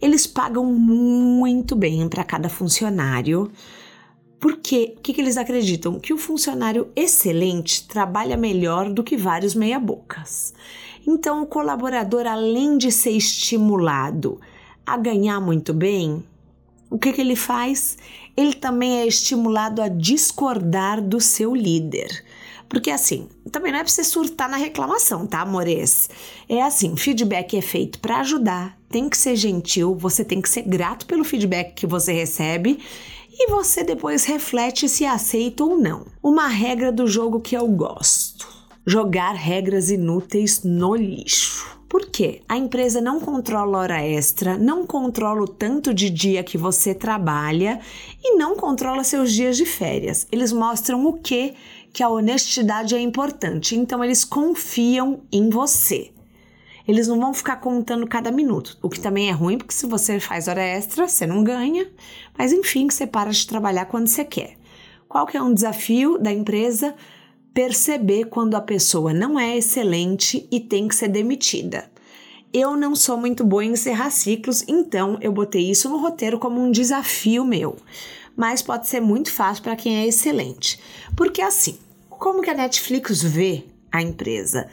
Eles 0.00 0.24
pagam 0.24 0.64
muito 0.66 1.74
bem 1.74 2.08
para 2.08 2.22
cada 2.22 2.48
funcionário, 2.48 3.50
porque 4.40 4.94
o 4.96 5.00
que, 5.02 5.12
que 5.12 5.20
eles 5.20 5.36
acreditam? 5.36 6.00
Que 6.00 6.14
o 6.14 6.18
funcionário 6.18 6.90
excelente 6.96 7.86
trabalha 7.86 8.38
melhor 8.38 8.90
do 8.90 9.04
que 9.04 9.16
vários 9.16 9.54
meia-bocas. 9.54 10.54
Então, 11.06 11.42
o 11.42 11.46
colaborador, 11.46 12.26
além 12.26 12.78
de 12.78 12.90
ser 12.90 13.10
estimulado 13.10 14.40
a 14.86 14.96
ganhar 14.96 15.40
muito 15.40 15.74
bem, 15.74 16.24
o 16.88 16.98
que, 16.98 17.12
que 17.12 17.20
ele 17.20 17.36
faz? 17.36 17.98
Ele 18.34 18.54
também 18.54 19.00
é 19.00 19.06
estimulado 19.06 19.82
a 19.82 19.88
discordar 19.88 21.02
do 21.02 21.20
seu 21.20 21.54
líder. 21.54 22.24
Porque 22.68 22.90
assim, 22.90 23.28
também 23.50 23.72
não 23.72 23.80
é 23.80 23.82
pra 23.82 23.92
você 23.92 24.04
surtar 24.04 24.48
na 24.48 24.56
reclamação, 24.56 25.26
tá, 25.26 25.40
amores? 25.40 26.08
É 26.48 26.62
assim, 26.62 26.96
feedback 26.96 27.56
é 27.56 27.60
feito 27.60 27.98
para 27.98 28.20
ajudar, 28.20 28.78
tem 28.88 29.08
que 29.08 29.18
ser 29.18 29.34
gentil, 29.34 29.94
você 29.96 30.24
tem 30.24 30.40
que 30.40 30.48
ser 30.48 30.62
grato 30.62 31.04
pelo 31.04 31.24
feedback 31.24 31.74
que 31.74 31.86
você 31.86 32.12
recebe 32.12 32.78
e 33.42 33.50
você 33.50 33.82
depois 33.82 34.26
reflete 34.26 34.86
se 34.86 35.06
aceita 35.06 35.64
ou 35.64 35.78
não. 35.78 36.04
Uma 36.22 36.46
regra 36.46 36.92
do 36.92 37.06
jogo 37.06 37.40
que 37.40 37.56
eu 37.56 37.66
gosto: 37.66 38.46
jogar 38.86 39.32
regras 39.34 39.90
inúteis 39.90 40.62
no 40.62 40.94
lixo. 40.94 41.80
Por 41.88 42.06
quê? 42.06 42.42
A 42.46 42.56
empresa 42.58 43.00
não 43.00 43.18
controla 43.18 43.78
hora 43.78 44.06
extra, 44.06 44.58
não 44.58 44.86
controla 44.86 45.42
o 45.42 45.48
tanto 45.48 45.94
de 45.94 46.10
dia 46.10 46.44
que 46.44 46.58
você 46.58 46.94
trabalha 46.94 47.80
e 48.22 48.36
não 48.36 48.54
controla 48.54 49.02
seus 49.02 49.32
dias 49.32 49.56
de 49.56 49.64
férias. 49.64 50.26
Eles 50.30 50.52
mostram 50.52 51.06
o 51.06 51.14
que 51.14 51.54
que 51.92 52.02
a 52.02 52.08
honestidade 52.08 52.94
é 52.94 53.00
importante, 53.00 53.74
então 53.74 54.04
eles 54.04 54.22
confiam 54.24 55.22
em 55.32 55.48
você. 55.48 56.12
Eles 56.86 57.06
não 57.06 57.20
vão 57.20 57.34
ficar 57.34 57.56
contando 57.56 58.06
cada 58.06 58.30
minuto, 58.30 58.78
o 58.82 58.88
que 58.88 59.00
também 59.00 59.28
é 59.28 59.32
ruim, 59.32 59.58
porque 59.58 59.74
se 59.74 59.86
você 59.86 60.18
faz 60.18 60.48
hora 60.48 60.62
extra, 60.62 61.06
você 61.06 61.26
não 61.26 61.44
ganha, 61.44 61.88
mas 62.36 62.52
enfim, 62.52 62.88
você 62.88 63.06
para 63.06 63.30
de 63.30 63.46
trabalhar 63.46 63.86
quando 63.86 64.08
você 64.08 64.24
quer. 64.24 64.56
Qual 65.08 65.26
que 65.26 65.36
é 65.36 65.42
um 65.42 65.52
desafio 65.52 66.18
da 66.18 66.32
empresa? 66.32 66.94
Perceber 67.52 68.26
quando 68.26 68.54
a 68.54 68.60
pessoa 68.60 69.12
não 69.12 69.38
é 69.38 69.56
excelente 69.56 70.48
e 70.50 70.60
tem 70.60 70.88
que 70.88 70.94
ser 70.94 71.08
demitida. 71.08 71.90
Eu 72.52 72.76
não 72.76 72.96
sou 72.96 73.16
muito 73.16 73.44
boa 73.44 73.64
em 73.64 73.72
encerrar 73.72 74.10
ciclos, 74.10 74.64
então 74.66 75.18
eu 75.20 75.32
botei 75.32 75.70
isso 75.70 75.88
no 75.88 75.98
roteiro 75.98 76.38
como 76.38 76.60
um 76.60 76.70
desafio 76.70 77.44
meu 77.44 77.76
mas 78.40 78.62
pode 78.62 78.88
ser 78.88 79.00
muito 79.00 79.30
fácil 79.30 79.62
para 79.62 79.76
quem 79.76 79.98
é 79.98 80.06
excelente. 80.06 80.80
Porque 81.14 81.42
assim, 81.42 81.78
como 82.08 82.40
que 82.40 82.48
a 82.48 82.54
Netflix 82.54 83.22
vê 83.22 83.64
a 83.92 84.00
empresa? 84.00 84.66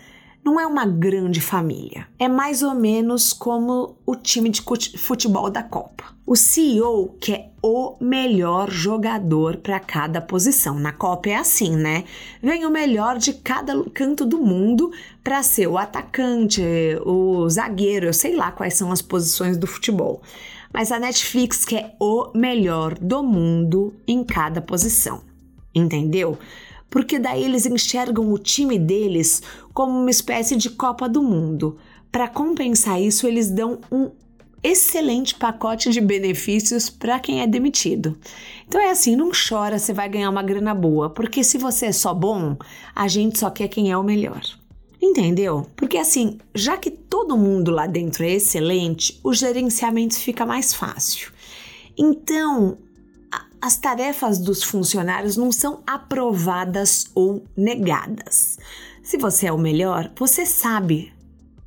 Não 0.47 0.57
é 0.57 0.65
uma 0.65 0.85
grande 0.85 1.41
família. 1.41 2.07
É 2.17 2.29
mais 2.29 2.63
ou 2.63 2.73
menos 2.73 3.33
como 3.33 3.97
o 4.05 4.15
time 4.15 4.49
de 4.49 4.63
futebol 4.97 5.49
da 5.49 5.61
Copa. 5.61 6.05
O 6.25 6.37
CEO 6.37 7.17
quer 7.19 7.51
o 7.61 7.97
melhor 7.99 8.71
jogador 8.71 9.57
para 9.57 9.77
cada 9.77 10.21
posição. 10.21 10.79
Na 10.79 10.93
Copa 10.93 11.27
é 11.27 11.35
assim, 11.35 11.75
né? 11.75 12.05
Vem 12.41 12.65
o 12.65 12.69
melhor 12.69 13.17
de 13.17 13.33
cada 13.33 13.73
canto 13.89 14.25
do 14.25 14.37
mundo 14.37 14.89
para 15.21 15.43
ser 15.43 15.67
o 15.67 15.77
atacante, 15.77 16.63
o 17.05 17.49
zagueiro, 17.49 18.05
eu 18.05 18.13
sei 18.13 18.33
lá 18.33 18.49
quais 18.49 18.75
são 18.75 18.89
as 18.89 19.01
posições 19.01 19.57
do 19.57 19.67
futebol 19.67 20.21
mas 20.71 20.91
a 20.91 20.99
Netflix 20.99 21.65
quer 21.65 21.95
o 21.99 22.31
melhor 22.35 22.93
do 22.99 23.23
mundo 23.23 23.95
em 24.07 24.23
cada 24.23 24.61
posição. 24.61 25.21
Entendeu? 25.73 26.37
Porque 26.89 27.19
daí 27.19 27.43
eles 27.43 27.65
enxergam 27.65 28.31
o 28.31 28.37
time 28.37 28.79
deles 28.79 29.41
como 29.73 29.99
uma 29.99 30.09
espécie 30.09 30.55
de 30.55 30.69
Copa 30.69 31.07
do 31.07 31.21
Mundo. 31.21 31.77
Para 32.11 32.27
compensar 32.27 33.01
isso, 33.01 33.27
eles 33.27 33.49
dão 33.49 33.79
um 33.91 34.09
excelente 34.63 35.35
pacote 35.35 35.89
de 35.89 36.01
benefícios 36.01 36.89
para 36.89 37.19
quem 37.19 37.41
é 37.41 37.47
demitido. 37.47 38.17
Então 38.67 38.81
é 38.81 38.89
assim, 38.89 39.15
não 39.15 39.31
chora, 39.31 39.79
você 39.79 39.93
vai 39.93 40.09
ganhar 40.09 40.29
uma 40.29 40.43
grana 40.43 40.73
boa, 40.73 41.09
porque 41.09 41.43
se 41.43 41.57
você 41.57 41.87
é 41.87 41.91
só 41.91 42.13
bom, 42.13 42.57
a 42.95 43.07
gente 43.07 43.39
só 43.39 43.49
quer 43.49 43.67
quem 43.67 43.91
é 43.91 43.97
o 43.97 44.03
melhor. 44.03 44.41
Entendeu? 45.01 45.67
Porque 45.75 45.97
assim, 45.97 46.39
já 46.55 46.75
que 46.75 46.89
todo 46.89 47.37
mundo 47.37 47.69
lá 47.69 47.85
dentro 47.85 48.23
é 48.23 48.31
excelente, 48.31 49.19
o 49.23 49.33
gerenciamento 49.33 50.15
fica 50.15 50.45
mais 50.45 50.73
fácil. 50.73 51.31
Então, 51.95 52.77
as 53.61 53.77
tarefas 53.77 54.39
dos 54.39 54.63
funcionários 54.63 55.35
não 55.35 55.51
são 55.51 55.81
aprovadas 55.85 57.05
ou 57.15 57.43
negadas. 57.55 58.57
Se 59.01 59.17
você 59.17 59.47
é 59.47 59.53
o 59.53 59.57
melhor, 59.57 60.11
você 60.15 60.45
sabe 60.45 61.13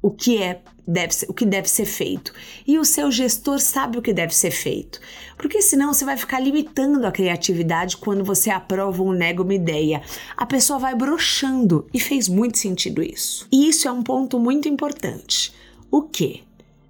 o 0.03 0.11
que 0.11 0.42
é 0.42 0.62
deve 0.87 1.14
ser, 1.14 1.26
o 1.31 1.35
que 1.35 1.46
deve 1.46 1.68
ser 1.68 1.85
feito 1.85 2.33
e 2.66 2.79
o 2.79 2.85
seu 2.85 3.11
gestor 3.11 3.61
sabe 3.61 3.98
o 3.98 4.03
que 4.03 4.12
deve 4.12 4.35
ser 4.35 4.50
feito. 4.50 5.00
Porque 5.37 5.62
senão 5.62 5.92
você 5.92 6.05
vai 6.05 6.16
ficar 6.16 6.40
limitando 6.40 7.07
a 7.07 7.12
criatividade 7.12 7.96
quando 7.96 8.24
você 8.24 8.50
aprova 8.50 9.03
ou 9.03 9.12
nega 9.12 9.42
uma 9.42 9.55
ideia. 9.55 10.03
A 10.37 10.44
pessoa 10.44 10.79
vai 10.79 10.94
brochando 10.94 11.87
e 11.94 12.00
fez 12.00 12.29
muito 12.29 12.59
sentido 12.59 13.03
isso. 13.03 13.46
E 13.53 13.68
isso 13.68 13.88
é 13.88 13.92
um 13.92 14.03
ponto 14.03 14.38
muito 14.38 14.68
importante. 14.68 15.53
O 15.90 16.03
que? 16.03 16.42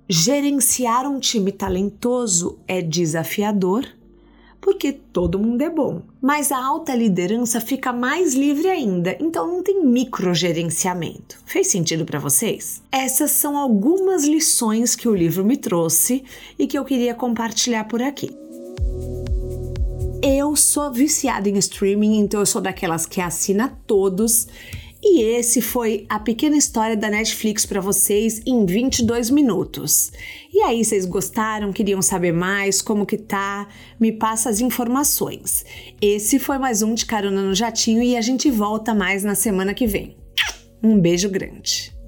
Gerenciar 0.08 1.06
um 1.06 1.20
time 1.20 1.52
talentoso 1.52 2.58
é 2.66 2.82
desafiador 2.82 3.86
porque 4.60 4.92
todo 4.92 5.38
mundo 5.38 5.62
é 5.62 5.70
bom. 5.70 6.02
Mas 6.20 6.52
a 6.52 6.62
alta 6.62 6.94
liderança 6.94 7.60
fica 7.60 7.92
mais 7.92 8.34
livre 8.34 8.68
ainda, 8.68 9.16
então 9.20 9.46
não 9.46 9.62
tem 9.62 9.84
microgerenciamento. 9.84 11.38
Fez 11.46 11.68
sentido 11.68 12.04
para 12.04 12.18
vocês? 12.18 12.82
Essas 12.92 13.30
são 13.30 13.56
algumas 13.56 14.24
lições 14.24 14.94
que 14.94 15.08
o 15.08 15.14
livro 15.14 15.44
me 15.44 15.56
trouxe 15.56 16.22
e 16.58 16.66
que 16.66 16.78
eu 16.78 16.84
queria 16.84 17.14
compartilhar 17.14 17.84
por 17.84 18.02
aqui. 18.02 18.30
Eu 20.22 20.54
sou 20.54 20.92
viciada 20.92 21.48
em 21.48 21.56
streaming, 21.56 22.18
então 22.18 22.40
eu 22.40 22.46
sou 22.46 22.60
daquelas 22.60 23.06
que 23.06 23.22
assina 23.22 23.78
todos 23.86 24.46
e 25.02 25.22
esse 25.22 25.62
foi 25.62 26.04
a 26.08 26.18
pequena 26.18 26.56
história 26.56 26.96
da 26.96 27.08
Netflix 27.08 27.64
para 27.64 27.80
vocês 27.80 28.42
em 28.44 28.66
22 28.66 29.30
minutos. 29.30 30.12
E 30.52 30.60
aí, 30.60 30.84
vocês 30.84 31.06
gostaram? 31.06 31.72
Queriam 31.72 32.02
saber 32.02 32.32
mais? 32.32 32.82
Como 32.82 33.06
que 33.06 33.16
tá? 33.16 33.66
Me 33.98 34.12
passa 34.12 34.50
as 34.50 34.60
informações. 34.60 35.64
Esse 36.00 36.38
foi 36.38 36.58
mais 36.58 36.82
um 36.82 36.94
de 36.94 37.06
Carona 37.06 37.42
no 37.42 37.54
Jatinho 37.54 38.02
e 38.02 38.16
a 38.16 38.20
gente 38.20 38.50
volta 38.50 38.94
mais 38.94 39.24
na 39.24 39.34
semana 39.34 39.72
que 39.72 39.86
vem. 39.86 40.16
Um 40.82 40.98
beijo 40.98 41.30
grande. 41.30 41.99